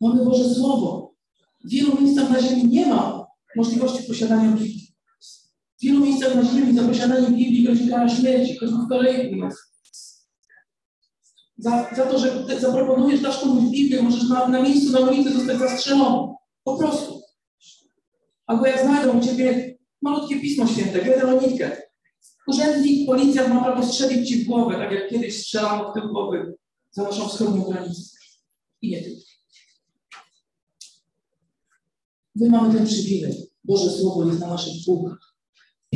Mamy 0.00 0.24
Boże 0.24 0.54
Słowo. 0.54 1.14
W 1.64 1.70
wielu 1.70 2.00
miejscach 2.00 2.30
na 2.30 2.42
ziemi 2.42 2.64
nie 2.64 2.86
ma 2.86 3.26
możliwości 3.56 4.02
posiadania 4.02 4.52
Biblii. 4.52 4.85
W 5.78 5.82
wielu 5.82 6.00
miejscach 6.00 6.34
na 6.34 6.44
ziemi 6.44 6.76
za 6.76 6.82
posiadanie 6.82 7.26
Biblii 7.26 7.64
grozi 7.64 7.88
kara 7.88 8.08
śmierci, 8.08 8.56
ktoś 8.56 8.70
w 8.70 8.88
kolejku 8.88 9.34
jest. 9.34 9.58
Za, 11.58 11.90
za 11.96 12.06
to, 12.06 12.18
że 12.18 12.60
zaproponujesz, 12.60 13.20
dasz 13.20 13.40
komuś 13.40 13.70
Biblię, 13.70 14.02
możesz 14.02 14.28
na, 14.28 14.48
na 14.48 14.62
miejscu 14.62 14.92
na 14.92 15.00
ulicy 15.00 15.32
zostać 15.32 15.58
zastrzelony. 15.58 16.34
Po 16.64 16.76
prostu. 16.76 17.20
Albo 18.46 18.66
jak 18.66 18.80
znajdą 18.80 19.18
u 19.18 19.24
Ciebie 19.24 19.78
malutkie 20.02 20.40
Pismo 20.40 20.66
Święte, 20.66 21.04
Gedeonitkę. 21.04 21.82
Urzędnik, 22.46 23.06
policjant 23.06 23.54
ma 23.54 23.64
prawo 23.64 23.86
strzelić 23.86 24.28
Ci 24.28 24.44
w 24.44 24.46
głowę, 24.46 24.74
tak 24.74 24.92
jak 24.92 25.10
kiedyś 25.10 25.40
strzelano 25.40 25.90
w 25.90 25.94
tył 25.94 26.12
głowy 26.12 26.54
za 26.90 27.02
naszą 27.02 27.28
wschodnią 27.28 27.64
granicę. 27.64 28.16
I 28.82 28.90
nie 28.90 29.02
tylko. 29.02 29.20
My 32.34 32.50
mamy 32.50 32.74
ten 32.74 32.86
przywilej. 32.86 33.50
Boże 33.64 33.90
Słowo 33.90 34.24
jest 34.24 34.40
na 34.40 34.46
naszych 34.46 34.72
półkach. 34.86 35.25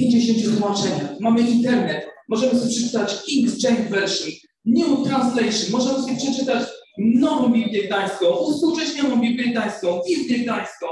50 0.01 0.45
tłumaczeniach. 0.45 1.21
Mamy 1.21 1.41
internet. 1.41 2.07
Możemy 2.29 2.61
sobie 2.61 2.71
przeczytać 2.71 3.15
King's 3.15 3.65
James 3.65 3.91
Version, 3.91 4.31
New 4.65 5.09
Translation. 5.09 5.71
Możemy 5.71 5.99
sobie 5.99 6.17
przeczytać 6.17 6.69
nową 6.99 7.53
Biblię 7.53 7.85
Gdańską, 7.87 8.27
uspółcześnioną 8.27 9.21
Biblię 9.21 9.53
Gdańską, 9.53 10.01
Biblię 10.09 10.39
Gdańską, 10.39 10.87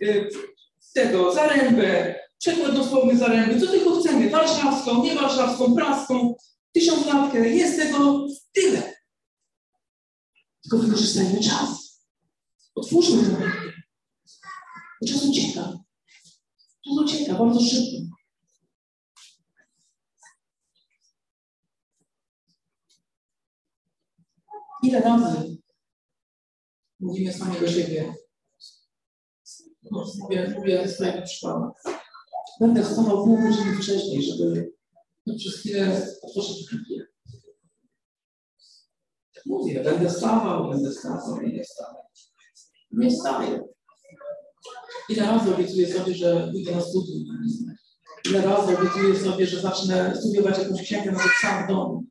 yy, 0.00 0.28
tego, 0.94 1.32
Zarębę, 1.34 2.14
przekład 2.38 2.74
dosłowny 2.74 3.18
Zaręby, 3.18 3.60
co 3.60 3.66
tylko 3.66 4.00
chcemy, 4.00 4.30
warszawską, 4.30 5.04
nie 5.04 5.14
warszawską, 5.14 5.74
praską, 5.74 6.34
tysiąclatkę. 6.72 7.48
Jest 7.48 7.76
tego 7.78 8.26
tyle. 8.52 8.92
Tylko 10.62 10.78
wykorzystajmy 10.78 11.40
czas. 11.40 12.00
Otwórzmy 12.74 13.22
Biblię. 13.22 13.72
Czas 15.08 15.24
ucieka. 15.24 15.78
Czas 16.84 16.98
ucieka 17.04 17.34
bardzo 17.34 17.60
szybko. 17.60 18.11
Ile 24.82 25.00
razy 25.00 25.56
mówimy 27.00 27.32
sami 27.32 27.60
do 27.60 27.68
siebie, 27.68 28.14
no, 29.90 30.04
mówię, 30.20 30.54
mówię 30.58 30.88
ze 30.88 30.94
swojego 30.94 31.22
przykładu. 31.22 31.72
Będę 32.60 32.82
wstawał 32.82 33.24
pół 33.24 33.36
godziny 33.36 33.76
wcześniej, 33.82 34.22
żeby 34.22 34.72
przez 35.38 35.56
chwilę 35.56 36.06
otworzyć 36.22 36.70
Biblię. 36.72 37.06
Mówię, 39.46 39.84
będę 39.84 40.08
wstawał, 40.08 40.70
będę 40.70 40.90
wstawał, 40.90 41.36
będę 41.36 41.62
wstawał. 41.62 42.02
Nie 42.92 43.10
wstaję. 43.10 43.64
Ile 45.08 45.26
razy 45.26 45.54
obiecuję 45.54 45.92
sobie, 45.92 46.14
że 46.14 46.48
pójdę 46.52 46.76
na 46.76 46.80
studium. 46.80 47.24
Ile 48.30 48.42
razy 48.42 48.78
obiecuję 48.78 49.20
sobie, 49.20 49.46
że 49.46 49.60
zacznę 49.60 50.16
studiować 50.16 50.58
jakąś 50.58 50.82
księgę 50.82 51.12
nawet 51.12 51.32
sam 51.42 51.64
w 51.64 51.68
domu. 51.68 52.04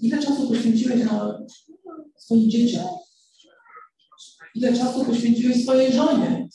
Ile 0.00 0.22
czasu 0.22 0.48
poświęciłeś 0.48 1.04
na 1.04 1.46
swoim 2.18 2.50
dzieciom? 2.50 2.86
Ile 4.54 4.76
czasu 4.76 5.04
poświęciłeś 5.04 5.62
swojej 5.62 5.92
żonie? 5.92 6.48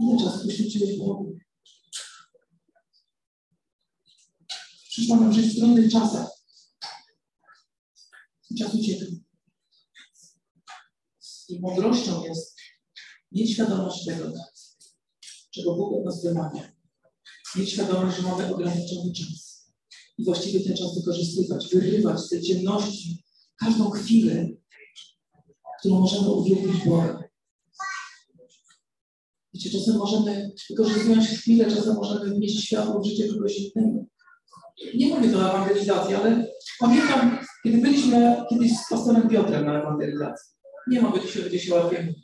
Ile 0.00 0.18
czasu 0.18 0.46
poświęciłeś 0.46 0.98
Bogu? 0.98 1.38
Przyszło 4.88 5.16
nam 5.16 5.32
żyć 5.32 5.46
w 5.46 5.56
trudnych 5.56 5.92
czasach. 5.92 6.28
Czas 8.58 8.74
ucieka. 8.74 9.06
I 11.48 11.60
mądrością 11.60 12.24
jest 12.24 12.56
mieć 13.32 13.52
świadomość 13.52 14.06
tego, 14.06 14.32
czego 15.50 15.74
Bóg 15.74 15.98
od 15.98 16.04
nas 16.04 16.24
wymaga. 16.24 16.72
Mieć 17.56 17.72
świadomość, 17.72 18.16
że 18.16 18.22
mamy 18.22 18.54
ograniczony 18.54 19.12
czas. 19.12 19.49
I 20.20 20.24
właściwie 20.24 20.60
ten 20.60 20.76
czas 20.76 20.94
wykorzystywać, 20.98 21.68
wyrywać 21.74 22.20
z 22.20 22.28
tej 22.28 22.42
ciemności 22.42 23.24
każdą 23.60 23.90
chwilę, 23.90 24.48
którą 25.78 26.00
możemy 26.00 26.28
uwielbić 26.28 26.84
Boga. 26.84 27.24
Wiecie, 29.54 29.70
czasem 29.70 29.96
możemy, 29.96 30.52
wykorzystując 30.70 31.26
chwilę, 31.26 31.70
czasem 31.70 31.94
możemy 31.94 32.34
wnieść 32.34 32.64
światło 32.64 33.00
w 33.00 33.06
życie 33.06 33.28
kogoś 33.28 33.58
innego. 33.58 34.04
Nie 34.94 35.06
mówię 35.06 35.30
to 35.30 35.38
o 35.38 35.48
ewangelizacji, 35.48 36.14
ale 36.14 36.46
pamiętam, 36.80 37.38
kiedy 37.64 37.78
byliśmy 37.78 38.36
kiedyś 38.50 38.72
z 38.72 38.88
pastorem 38.90 39.28
Piotrem 39.28 39.66
na 39.66 39.80
ewangelizacji. 39.80 40.50
Nie 40.88 41.02
ma 41.02 41.12
dzisiaj, 41.20 41.42
gdzie 41.48 41.58
się 41.58 41.74
łapiemy. 41.74 42.14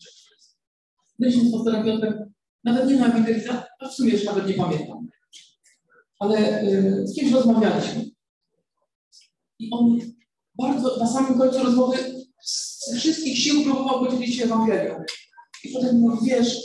Byliśmy 1.18 1.48
z 1.48 1.52
pastorem 1.52 1.84
Piotrem, 1.84 2.34
nawet 2.64 2.88
nie 2.88 2.96
na 2.96 3.06
ewangelizacji, 3.06 3.70
a 3.80 3.88
w 3.88 3.92
sumie 3.92 4.12
już 4.12 4.24
nawet 4.24 4.46
nie 4.48 4.54
pamiętam. 4.54 4.95
Ale 6.18 6.62
y, 6.62 7.06
z 7.06 7.14
kimś 7.14 7.32
rozmawialiśmy. 7.32 8.10
I 9.58 9.70
on 9.72 9.98
bardzo 10.58 10.96
na 10.96 11.12
samym 11.12 11.38
końcu 11.38 11.58
rozmowy 11.58 12.26
z 12.44 12.96
wszystkich 12.98 13.38
sił 13.38 13.64
próbował 13.64 14.06
podzielić 14.06 14.36
się 14.36 14.44
Ewangelią. 14.44 15.02
I 15.64 15.68
potem 15.68 16.00
mówi, 16.00 16.30
wiesz, 16.30 16.58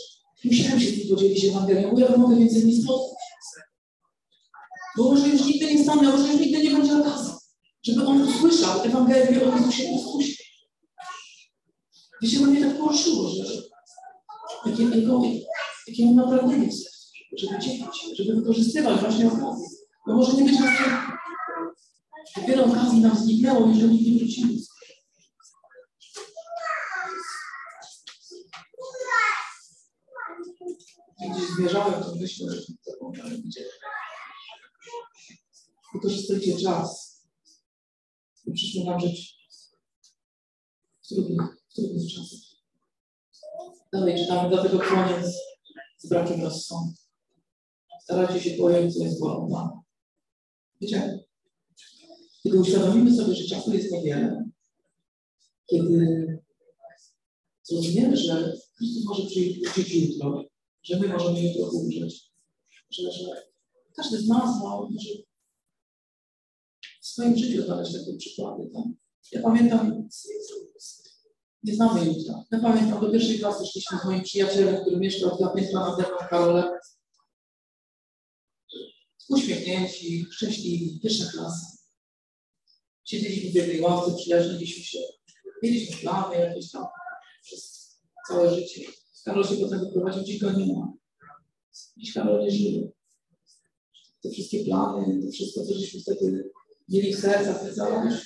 musiałem 0.46 0.80
się 0.80 0.92
nim 0.92 1.10
podzielić 1.10 1.46
Ewangelią, 1.46 1.92
bo 1.92 2.00
ja 2.00 2.18
mogę 2.18 2.36
więcej 2.36 2.66
nie 2.66 2.84
spotkać. 2.84 3.22
Bo 4.98 5.04
może 5.04 5.28
już 5.28 5.46
nigdy 5.46 5.76
nie 5.76 5.84
stanę, 5.84 6.04
może 6.04 6.34
już 6.34 6.42
nigdy 6.42 6.64
nie 6.64 6.72
będzie 6.72 6.98
okazji, 6.98 7.34
żeby 7.84 8.06
on 8.06 8.22
usłyszał 8.22 8.82
Ewangelię 8.82 9.42
o 9.44 9.58
Jezusie 9.58 9.84
Chrystusie. 9.84 10.44
Wiecie, 12.22 12.40
mnie 12.40 12.62
tak 12.62 12.78
poruszyło, 12.78 13.30
że 13.30 13.44
jakie, 14.66 14.84
jakie, 15.88 16.04
on 16.04 16.16
naprawdę 16.16 16.58
jest, 16.58 16.91
żeby 17.38 17.60
dzielić, 17.60 18.18
żeby 18.18 18.36
wykorzystywać 18.36 19.00
właśnie 19.00 19.28
okazję. 19.28 19.68
Bo 20.08 20.16
może 20.16 20.34
nie 20.34 20.44
być 20.44 20.60
następny. 20.60 21.18
Wiele 22.48 22.66
okazji 22.66 23.02
nam 23.02 23.18
zniknęło 23.18 23.72
i 23.72 23.80
do 23.80 23.88
nich 23.88 24.08
nie 24.08 24.20
wrócimy. 24.20 24.54
Gdzieś 31.32 31.50
zmierzałem 31.58 32.04
to 32.04 32.16
myślę, 32.16 32.52
że 32.52 32.62
zapomniałem 32.86 33.42
gdzie. 33.42 33.66
Wykorzystujcie 35.94 36.58
czas. 36.58 37.12
I 38.46 38.52
przyszło 38.52 38.86
nam 38.86 39.00
żyć 39.00 39.36
w 41.02 41.08
trudnych, 41.08 41.42
w 41.70 41.74
trudnych 41.76 42.14
czasach. 42.14 42.40
Dalej 43.94 44.18
czytamy, 44.18 44.50
dlatego 44.50 44.80
koniec 44.80 45.36
z 45.98 46.10
brakiem 46.10 46.42
rozsądku. 46.42 47.01
Starajcie 48.12 48.50
się 48.50 48.58
pojąć, 48.58 48.98
co 48.98 49.04
jest 49.04 49.20
wolą 49.20 49.50
Pana. 49.52 49.82
Wiecie, 50.82 51.20
kiedy 52.44 52.60
uświadomimy 52.60 53.16
sobie, 53.16 53.36
że 53.36 53.48
czasu 53.48 53.74
jest 53.74 53.92
niewiele, 53.92 54.50
kiedy 55.70 56.28
zrozumiemy, 57.64 58.18
że 58.18 58.54
Chrystus 58.78 59.06
może 59.06 59.24
przyjść 59.26 59.94
jutro, 59.94 60.44
że 60.84 61.00
my 61.00 61.08
możemy 61.08 61.42
jutro 61.42 61.70
umrzeć, 61.70 62.32
że, 62.90 63.12
że 63.12 63.44
każdy 63.96 64.18
z 64.18 64.28
nas 64.28 64.64
ma, 64.64 64.82
może 64.82 65.10
w 67.02 67.08
swoim 67.08 67.38
życiu 67.38 67.66
znaleźć 67.66 67.94
takie 67.94 68.18
przykłady. 68.18 68.70
Tak? 68.74 68.86
Ja 69.32 69.42
pamiętam, 69.42 70.08
nie 71.64 71.76
znamy 71.76 72.06
jutra. 72.06 72.44
Ja 72.52 72.60
pamiętam, 72.60 73.02
do 73.02 73.12
pierwszej 73.12 73.40
klasy 73.40 73.66
szliśmy 73.66 73.98
z 73.98 74.06
moim 74.06 74.22
przyjacielem, 74.22 74.82
który 74.82 74.98
mieszkał 74.98 75.38
dwa 75.38 75.54
piętra 75.54 75.80
nade 75.80 76.04
mną, 76.04 76.18
Karolem. 76.30 76.66
Uśmiechnięci, 79.32 80.26
szczęśliwi, 80.32 81.00
pierwsza 81.04 81.32
klasa. 81.32 81.78
Siedzieliśmy 83.04 83.52
w 83.52 83.56
jednej 83.56 83.82
ławce, 83.82 84.18
przyjaźniliśmy 84.18 84.84
się, 84.84 85.00
mieliśmy 85.64 85.98
plany 85.98 86.36
jakieś 86.36 86.72
tam 86.72 86.86
przez 87.44 87.92
całe 88.28 88.56
życie. 88.56 88.82
Karol 89.26 89.48
się 89.48 89.56
potem 89.56 89.80
wyprowadził, 89.80 90.24
dziś 90.24 90.40
go 90.40 90.52
nie 90.52 90.74
ma. 90.74 90.94
Dziś 91.98 92.14
Karol 92.14 92.44
nie 92.44 92.52
żyje. 92.52 92.92
Te 94.22 94.30
wszystkie 94.30 94.66
plany, 94.66 95.22
to 95.26 95.32
wszystko, 95.32 95.66
co 95.66 95.74
żeśmy 95.74 96.00
wtedy 96.00 96.52
mieli 96.90 97.16
w 97.16 97.20
sercach, 97.20 97.62
te 97.62 97.74
całe 97.74 98.20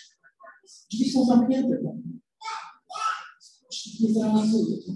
drzwi 0.92 1.12
są 1.12 1.26
zamknięte. 1.26 1.82
Nie 4.00 4.14
zrealizuje 4.14 4.78
to. 4.78 4.92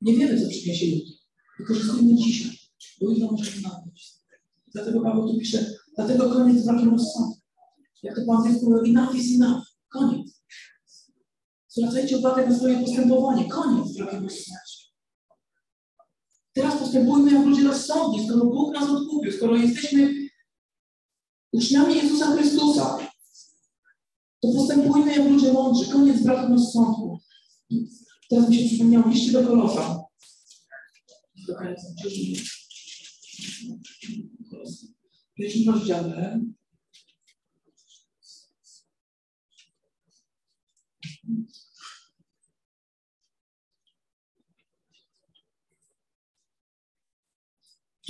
Nie 0.00 0.16
wiemy, 0.16 0.42
co 0.42 0.48
przyniesie 0.48 0.86
jutro. 0.86 1.14
Wykorzystujmy 1.58 2.14
dzisiaj, 2.14 2.58
bo 3.00 3.10
jutro 3.10 3.32
możemy 3.32 3.62
nadejść. 3.62 3.89
Dlatego 4.74 5.00
Paweł 5.00 5.28
tu 5.28 5.38
pisze, 5.38 5.74
dlatego 5.96 6.30
koniec 6.30 6.64
brakiem 6.64 6.90
rozsądku. 6.90 7.40
Jak 8.02 8.16
to 8.16 8.20
po 8.26 8.36
angielsku 8.36 8.70
mówi, 8.70 8.90
enough 8.90 9.14
is 9.14 9.40
enough. 9.40 9.62
Koniec. 9.88 10.42
Zwracajcie 11.68 12.18
uwagę 12.18 12.48
na 12.48 12.58
swoje 12.58 12.80
postępowanie. 12.80 13.48
Koniec 13.48 13.96
brakiem 13.96 14.24
rozsądku. 14.24 14.80
Teraz 16.52 16.78
postępujmy 16.78 17.32
jak 17.32 17.46
ludzie 17.46 17.62
rozsądni, 17.62 18.28
skoro 18.28 18.44
Bóg 18.44 18.74
nas 18.74 18.90
odkupił, 18.90 19.32
skoro 19.32 19.56
jesteśmy 19.56 20.14
uczniami 21.52 21.96
Jezusa 21.96 22.36
Chrystusa, 22.36 22.98
to 24.40 24.48
postępujmy 24.56 25.16
jak 25.16 25.30
ludzie 25.30 25.52
mądrzy. 25.52 25.92
Koniec 25.92 26.22
brakiem 26.22 26.52
rozsądku. 26.52 27.18
Teraz 28.30 28.48
mi 28.48 28.56
się 28.56 28.68
przypomniało 28.68 29.08
liście 29.08 29.32
do 29.32 29.48
Kolosa. 29.48 30.04
Do 31.48 31.54
końca, 31.54 31.82
w 35.30 35.34
pierwszym 35.34 35.74
rozdziale 35.74 36.40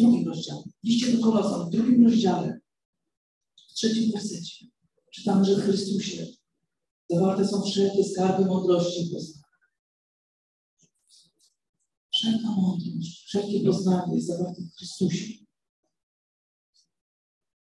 w 0.00 0.02
drugim 0.02 0.28
rozdziale, 0.28 0.62
liście 0.84 1.12
do 1.12 1.22
Kolosa, 1.22 1.64
w 1.64 1.70
drugim 1.70 2.04
rozdziale, 2.06 2.60
w 3.70 3.74
trzecim 3.74 4.12
wersecie, 4.12 4.66
czytamy, 5.12 5.44
że 5.44 5.56
w 5.56 5.60
Chrystusie 5.60 6.26
zawarte 7.10 7.48
są 7.48 7.62
wszelkie 7.62 8.04
skarby 8.04 8.44
mądrości 8.44 9.06
i 9.06 9.10
poznania. 9.10 9.39
Wszelka 12.20 12.50
mądrość, 12.50 13.24
wszelkie 13.26 13.60
poznanie 13.60 14.14
jest 14.14 14.26
zawarte 14.26 14.62
w 14.62 14.76
Chrystusie. 14.76 15.26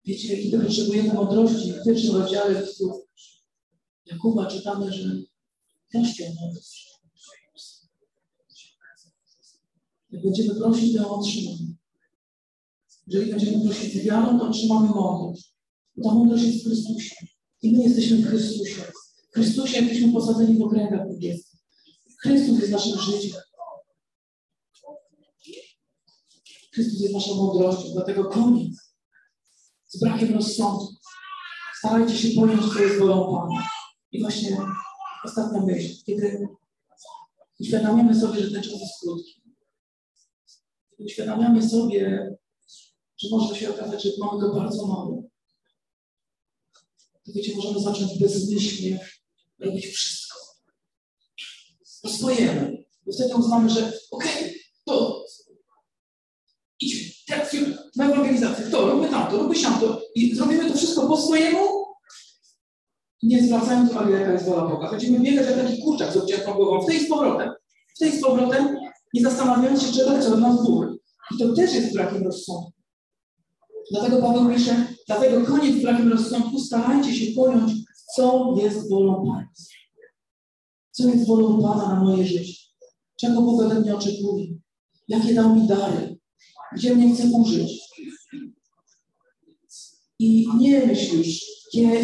Wiecie, 0.04 0.42
kiedy 0.42 0.64
potrzebujemy 0.64 1.14
mądrości, 1.14 1.72
w 1.72 1.84
pierwszym 1.84 2.16
rozdziale 2.16 2.62
listu 2.62 3.06
Jakuba 4.06 4.46
czytamy, 4.46 4.92
że 4.92 5.16
proście 5.92 6.30
o 6.30 6.34
mądrość. 6.40 6.98
Jak 10.10 10.22
będziemy 10.22 10.54
prosić, 10.54 10.96
to 10.96 11.10
otrzymamy. 11.10 11.74
Jeżeli 13.06 13.30
będziemy 13.30 13.64
prosić 13.64 14.04
wiarą, 14.04 14.38
to 14.38 14.48
otrzymamy 14.48 14.88
mądrość. 14.88 15.54
Bo 15.96 16.08
ta 16.08 16.14
mądrość 16.14 16.44
jest 16.44 16.60
w 16.60 16.66
Chrystusie. 16.66 17.14
I 17.62 17.72
my 17.72 17.82
jesteśmy 17.82 18.16
w 18.16 18.26
Chrystusie. 18.26 18.82
W 19.30 19.34
Chrystusie 19.34 19.78
jesteśmy 19.78 20.12
posadzeni 20.12 20.58
w 20.58 20.62
okręgach 20.62 21.08
niebieskich. 21.08 21.60
Chrystus 22.22 22.58
jest 22.60 22.72
naszym 22.72 23.00
życiem. 23.00 23.40
Chrystus 26.76 27.00
jest 27.00 27.14
naszą 27.14 27.34
mądrością, 27.34 27.88
dlatego 27.92 28.24
koniec 28.24 28.94
z 29.86 30.00
brakiem 30.00 30.34
rozsądku. 30.34 30.94
Starajcie 31.78 32.18
się 32.18 32.40
pojąć, 32.40 32.72
co 32.74 32.80
jest 32.80 32.98
wolą 32.98 33.36
Pana. 33.36 33.68
I 34.12 34.20
właśnie 34.20 34.58
ostatnia 35.24 35.60
myśl, 35.60 36.04
kiedy 36.06 36.48
uświadamiamy 37.60 38.20
sobie, 38.20 38.42
że 38.42 38.50
ten 38.50 38.62
czas 38.62 38.80
jest 38.80 39.00
krótki. 39.02 39.42
Kiedy 40.90 41.04
uświadamiamy 41.04 41.68
sobie, 41.68 42.30
że 43.18 43.28
może 43.30 43.56
się 43.56 43.74
okazać, 43.74 44.02
że 44.02 44.10
mamy 44.18 44.40
go 44.40 44.54
bardzo 44.54 44.86
mało. 44.86 45.22
To 47.24 47.32
wiecie, 47.32 47.56
możemy 47.56 47.80
zacząć 47.80 48.18
bezmyślnie 48.20 49.08
robić 49.58 49.86
wszystko. 49.86 50.38
Po 52.02 52.08
swojemu. 52.08 52.76
Bo 53.06 53.12
wtedy 53.12 53.36
uznamy, 53.36 53.70
że 53.70 53.92
okej, 54.10 54.44
okay, 54.44 54.55
teraz 57.50 57.96
na 57.96 58.12
organizację, 58.12 58.66
to, 58.66 58.90
róbmy 58.90 59.08
tamto, 59.08 59.38
róbmy 59.38 59.56
siamto 59.56 60.00
i 60.14 60.34
zrobimy 60.34 60.70
to 60.70 60.76
wszystko 60.76 61.08
po 61.08 61.16
swojemu, 61.16 61.86
nie 63.22 63.42
zwracając 63.42 63.90
uwagi, 63.90 64.12
jaka 64.12 64.32
jest 64.32 64.44
wola 64.44 64.66
Boga. 64.66 64.90
Będziemy 64.90 65.20
biegać 65.20 65.46
jak 65.46 65.66
taki 65.66 65.82
kurczak 65.82 66.12
z 66.12 66.16
obciętą 66.16 66.54
głową, 66.54 66.82
w 66.82 66.86
tej 66.86 67.00
z 67.00 67.08
powrotem, 67.08 67.50
w 67.96 67.98
tej 67.98 68.12
z 68.12 68.22
powrotem, 68.22 68.76
nie 69.14 69.22
zastanawiając 69.22 69.82
się, 69.82 69.92
czego 69.92 70.18
chce 70.18 70.34
od 70.34 70.40
nas 70.40 70.66
Bóg. 70.66 70.86
I 71.34 71.38
to 71.38 71.52
też 71.52 71.74
jest 71.74 71.94
brakiem 71.94 72.22
rozsądku. 72.24 72.72
Dlatego 73.90 74.22
Paweł 74.22 74.54
pisze, 74.54 74.86
dlatego 75.06 75.46
koniec 75.46 75.82
brakiem 75.82 76.12
rozsądku, 76.12 76.58
starajcie 76.58 77.14
się 77.14 77.34
pojąć, 77.34 77.72
co 78.16 78.54
jest 78.62 78.90
wolą 78.90 79.26
Pana. 79.26 79.48
Co 80.90 81.08
jest 81.08 81.26
wolą 81.26 81.62
Pana 81.62 81.94
na 81.94 82.04
moje 82.04 82.24
życie? 82.24 82.52
Czego 83.20 83.42
Bóg 83.42 83.62
ode 83.62 83.80
mnie 83.80 83.96
oczekuje? 83.96 84.46
Jakie 85.08 85.34
dał 85.34 85.56
mi 85.56 85.66
dary? 85.66 86.15
Gdzie 86.76 86.94
mnie 86.94 87.14
chce 87.14 87.24
użyć? 87.26 87.80
I 90.18 90.48
nie 90.58 90.86
myślisz, 90.86 91.44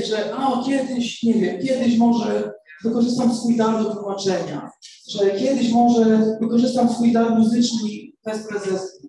że 0.09 0.35
a, 0.35 0.65
kiedyś, 0.67 1.23
nie 1.23 1.35
wiem, 1.35 1.63
kiedyś 1.67 1.97
może 1.97 2.53
wykorzystam 2.85 3.37
swój 3.37 3.57
dar 3.57 3.85
do 3.85 3.95
tłumaczenia, 3.95 4.71
że 5.09 5.31
kiedyś 5.31 5.71
może 5.73 6.37
wykorzystam 6.41 6.95
swój 6.95 7.13
dar 7.13 7.39
muzyczny 7.39 7.89
bez 8.25 8.47
prezesu. 8.47 9.09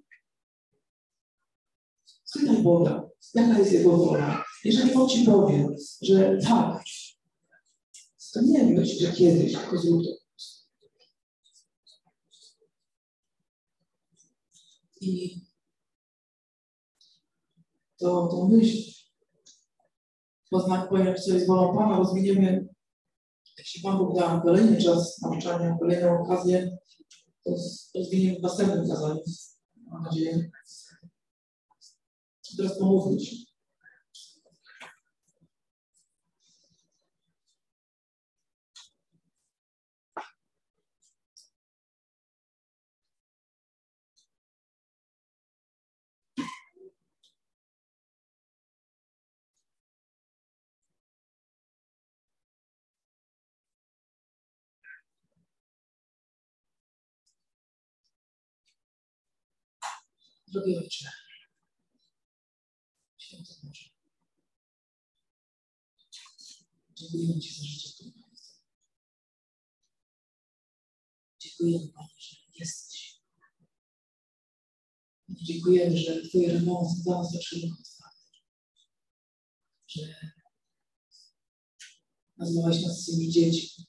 Spytaj 2.23 2.57
Boga, 2.57 3.09
jaka 3.33 3.59
jest 3.59 3.71
Jego 3.71 3.97
wola. 3.97 4.43
Jeżeli 4.63 4.93
On 4.93 5.09
Ci 5.09 5.25
powie, 5.25 5.67
że 6.01 6.37
tak, 6.47 6.83
to 8.33 8.41
nie 8.41 8.63
myśl, 8.63 9.05
że 9.05 9.11
kiedyś, 9.11 9.53
tylko 9.53 9.77
zrób 9.77 10.03
to. 10.03 10.23
I 15.01 15.42
to, 18.03 18.27
to 18.27 18.47
myśl 18.47 18.93
poznać, 20.49 20.89
pojąć, 20.89 21.19
co 21.19 21.33
jest 21.33 21.47
wolą 21.47 21.77
Pana, 21.77 21.97
rozwiniemy, 21.97 22.67
jeśli 23.57 23.81
Pan 23.81 23.97
Bóg 23.97 24.15
da 24.15 24.41
kolejny 24.41 24.83
czas 24.83 25.21
nauczania, 25.21 25.77
kolejną 25.79 26.23
okazję, 26.23 26.77
to 27.43 27.51
rozwiniemy 27.95 28.39
w 28.39 28.41
następnym 28.41 28.87
kazaniu, 28.87 29.21
mam 29.75 30.03
nadzieję. 30.03 30.51
Teraz 32.57 32.79
pomówmy 32.79 33.17
Ci. 60.53 60.59
Drogi 60.59 60.77
Ojcze, 60.77 61.11
Święty 63.17 63.53
Boże, 63.63 63.89
dziękujemy 66.95 67.39
Ci 67.41 67.53
za 67.53 67.63
życie 67.63 67.89
tym 67.97 68.13
miejscu. 68.15 68.59
Dziękujemy 71.39 71.87
Panie, 71.93 72.13
że 72.17 72.37
jesteś. 72.59 73.21
Dziękujemy, 75.29 75.97
że 75.97 76.21
Twoje 76.29 76.53
ramiona 76.53 76.89
są 76.89 77.01
dla 77.03 77.17
nas 77.17 77.31
tak 77.31 77.41
szeroko. 77.41 77.83
Że 79.87 80.15
nazwałeś 82.37 82.81
nas 82.81 83.03
swymi 83.03 83.31
dziećmi. 83.31 83.85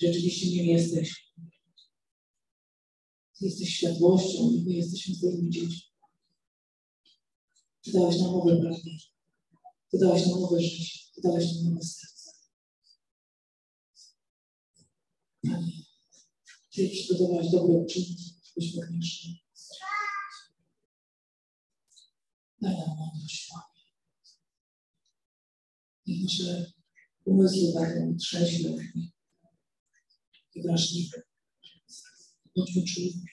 Rzeczywiście 0.00 0.46
nim 0.46 0.66
jesteś. 0.66 1.34
Ty 3.38 3.44
jesteś 3.44 3.68
światłością 3.68 4.50
i 4.50 4.64
my 4.66 4.72
jesteśmy 4.72 5.14
Twoimi 5.14 5.50
dziećmi. 5.50 5.82
Ty 7.82 7.92
dałeś 7.92 8.18
nam 8.18 8.32
nowe 8.32 8.60
pragnienie. 8.60 8.98
Ty 9.90 9.98
dałeś 9.98 10.26
nam 10.26 10.40
nowe 10.40 10.60
życie. 10.60 10.98
Ty 11.14 11.20
dałeś 11.20 11.44
nam 11.54 11.64
nowe 11.64 11.84
serce. 11.84 12.30
Panie, 15.42 15.82
Ty 16.74 16.88
przygotowałeś 16.88 17.50
dobre 17.50 17.76
uczynki, 17.76 18.34
byśmy 18.56 18.86
grzeszyli. 18.86 19.44
Daj 22.60 22.76
nam 22.78 22.96
mądrość, 22.98 23.48
Panie. 23.50 23.84
Niech 26.06 26.22
nasze 26.22 26.72
umysły 27.24 27.72
będą 27.74 28.16
trzeźwe 28.16 28.70
i 30.54 30.62
wrażliwe. 30.62 31.22
Bądźmy 32.56 32.82
czujni. 32.84 33.24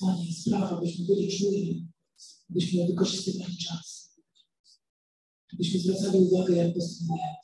Panie, 0.00 0.32
sprawa, 0.32 0.80
byśmy 0.80 1.04
byli 1.04 1.38
czujni, 1.38 1.88
byśmy 2.48 2.86
wykorzystywali 2.86 3.56
czas. 3.56 4.16
Byśmy 5.52 5.80
zwracali 5.80 6.18
uwagę, 6.18 6.56
jak 6.56 6.74
postępujemy. 6.74 7.36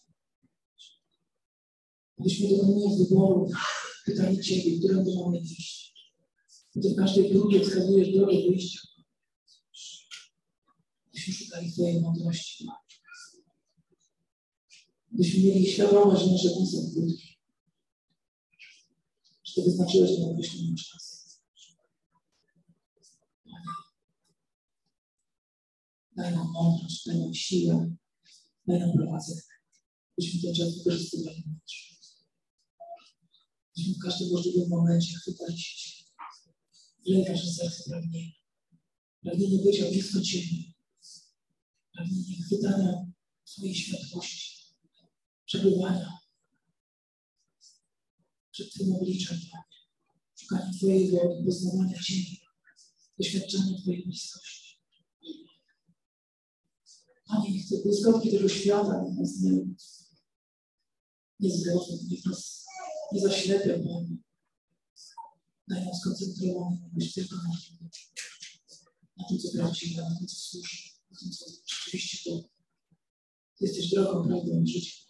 Byśmy 2.19 2.49
dokonując 2.49 2.99
wyboru 2.99 3.51
pytali 4.05 4.45
Ciebie, 4.45 4.79
którędy 4.79 5.11
mamy 5.15 5.39
iść. 5.39 5.95
Ty 6.73 6.91
w 6.91 6.97
każdej 6.97 7.31
próbie 7.31 7.61
wskazujesz 7.61 8.13
drogę 8.13 8.33
wyjścia. 8.33 8.81
Byśmy 11.13 11.35
szukali 11.35 11.73
Twojej 11.73 12.01
mądrości. 12.01 12.67
Byśmy 15.11 15.45
mieli 15.45 15.67
świadomość, 15.67 16.23
że 16.23 16.33
nasze 16.33 16.49
są 16.49 16.93
krótkie. 16.95 17.32
Ty 19.55 19.63
wyznaczyłeś 19.63 20.19
nam 20.19 20.31
określony 20.31 20.75
czas. 20.77 21.23
Daj 26.17 26.35
nam 26.35 26.53
mądrość, 26.53 27.07
daj 27.07 27.19
nam 27.19 27.35
siłę, 27.35 27.97
daj 28.67 28.81
nam 28.81 28.93
prowadzenie. 28.93 29.43
Byśmy 30.19 30.43
ten 30.43 30.55
czas 30.55 30.79
wykorzystywali 30.79 31.43
mądrze. 31.47 31.83
Byśmy 33.77 33.95
w 33.95 34.03
każdym 34.03 34.29
możliwym 34.31 34.69
momencie 34.69 35.17
chwytali 35.17 35.59
się. 35.59 36.05
Wlej 37.07 37.25
nasze 37.25 37.53
serce 37.53 37.91
pragnienie. 37.91 38.33
Pragnienie 39.23 39.59
bycia 39.65 39.85
blisko 39.91 40.21
Ciebie. 40.21 40.73
Pragnienie 41.93 42.43
chwytania 42.47 43.13
Twojej 43.45 43.75
światłości. 43.75 44.75
Przebywania 45.47 46.22
przed 48.63 48.75
Twoim 48.75 48.97
obliczem, 48.97 49.39
Szukania 50.41 50.73
Twojej 50.79 51.11
woli, 51.11 51.45
poznawania 51.45 52.03
Ciebie. 52.03 52.37
Doświadczania 53.19 53.79
Twojej 53.79 54.05
bliskości. 54.05 54.79
Panie, 57.27 57.53
niech 57.53 57.69
te 57.69 57.77
błyskotki 57.83 58.31
tego 58.31 58.49
świata 58.49 59.05
nas 59.19 59.41
nie, 59.41 59.53
nie 61.41 61.57
zgodzą, 61.57 61.99
niech 62.11 62.27
nas 62.27 62.67
nie 63.13 63.21
zaślepią, 63.21 63.73
Panie. 63.73 64.17
Daj 65.69 65.85
nam 65.85 65.95
skoncentrowany 65.95 66.91
być 66.93 67.15
tylko 67.15 67.37
na 67.37 67.43
na 69.17 69.29
tym, 69.29 69.39
co 69.39 69.49
prawdziwe, 69.53 70.03
na 70.03 70.19
tym, 70.19 70.27
co 70.27 70.37
słuszne, 70.37 70.91
na 71.11 71.19
tym, 71.19 71.31
co 71.31 71.45
rzeczywiście 71.67 72.31
to. 72.31 72.49
Jesteś 73.61 73.91
drogą, 73.91 74.29
prawdą 74.29 74.63
i 74.63 74.73
życiem. 74.73 75.02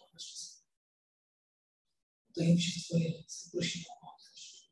Dajemy 2.37 2.61
się 2.61 2.79
w 2.79 2.83
Twoje 2.83 3.11
ręce. 3.11 3.49
Prosimy 3.51 3.85
o 3.89 4.05
mądrość. 4.05 4.71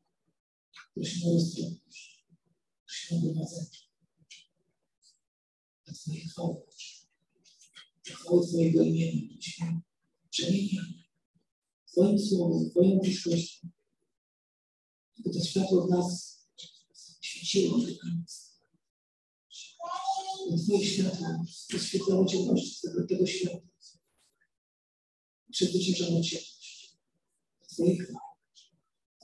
Prosimy 0.94 1.30
o 1.30 1.34
roztropność. 1.34 2.24
Prosimy 2.86 3.20
o 3.20 3.22
prowadzenie. 3.22 3.78
Dla 5.84 5.94
Twojej 5.94 6.28
chwały. 6.28 6.56
Twojego 8.48 8.82
imienia. 8.82 9.36
Byśmy 9.36 9.80
przemieniani 10.30 11.08
Twoim 11.92 12.18
słowem, 12.18 12.70
Twoją 12.70 12.98
bliskością. 12.98 13.68
By 15.18 15.30
to 15.30 15.44
światło 15.44 15.86
w 15.86 15.90
nas 15.90 16.42
świeciło 17.20 17.78
w. 17.78 18.58
By 20.50 20.58
Twoje 20.64 20.86
światło 20.86 21.44
oświetlało 21.74 22.26
ciemności 22.26 22.80
tego, 22.82 23.06
tego 23.06 23.26
świata. 23.26 23.66
Przezwyciężało 25.50 26.22
ciemność. 26.22 26.51
Twojej 27.72 27.98
chwały. 27.98 28.18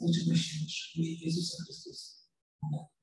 Ojcze 0.01 0.21
Najświętszy, 0.29 0.93
w 0.93 0.97
imieniu 0.97 1.19
Jezusa 1.21 1.65
Chrystusa. 1.65 2.13
Amen. 2.63 2.98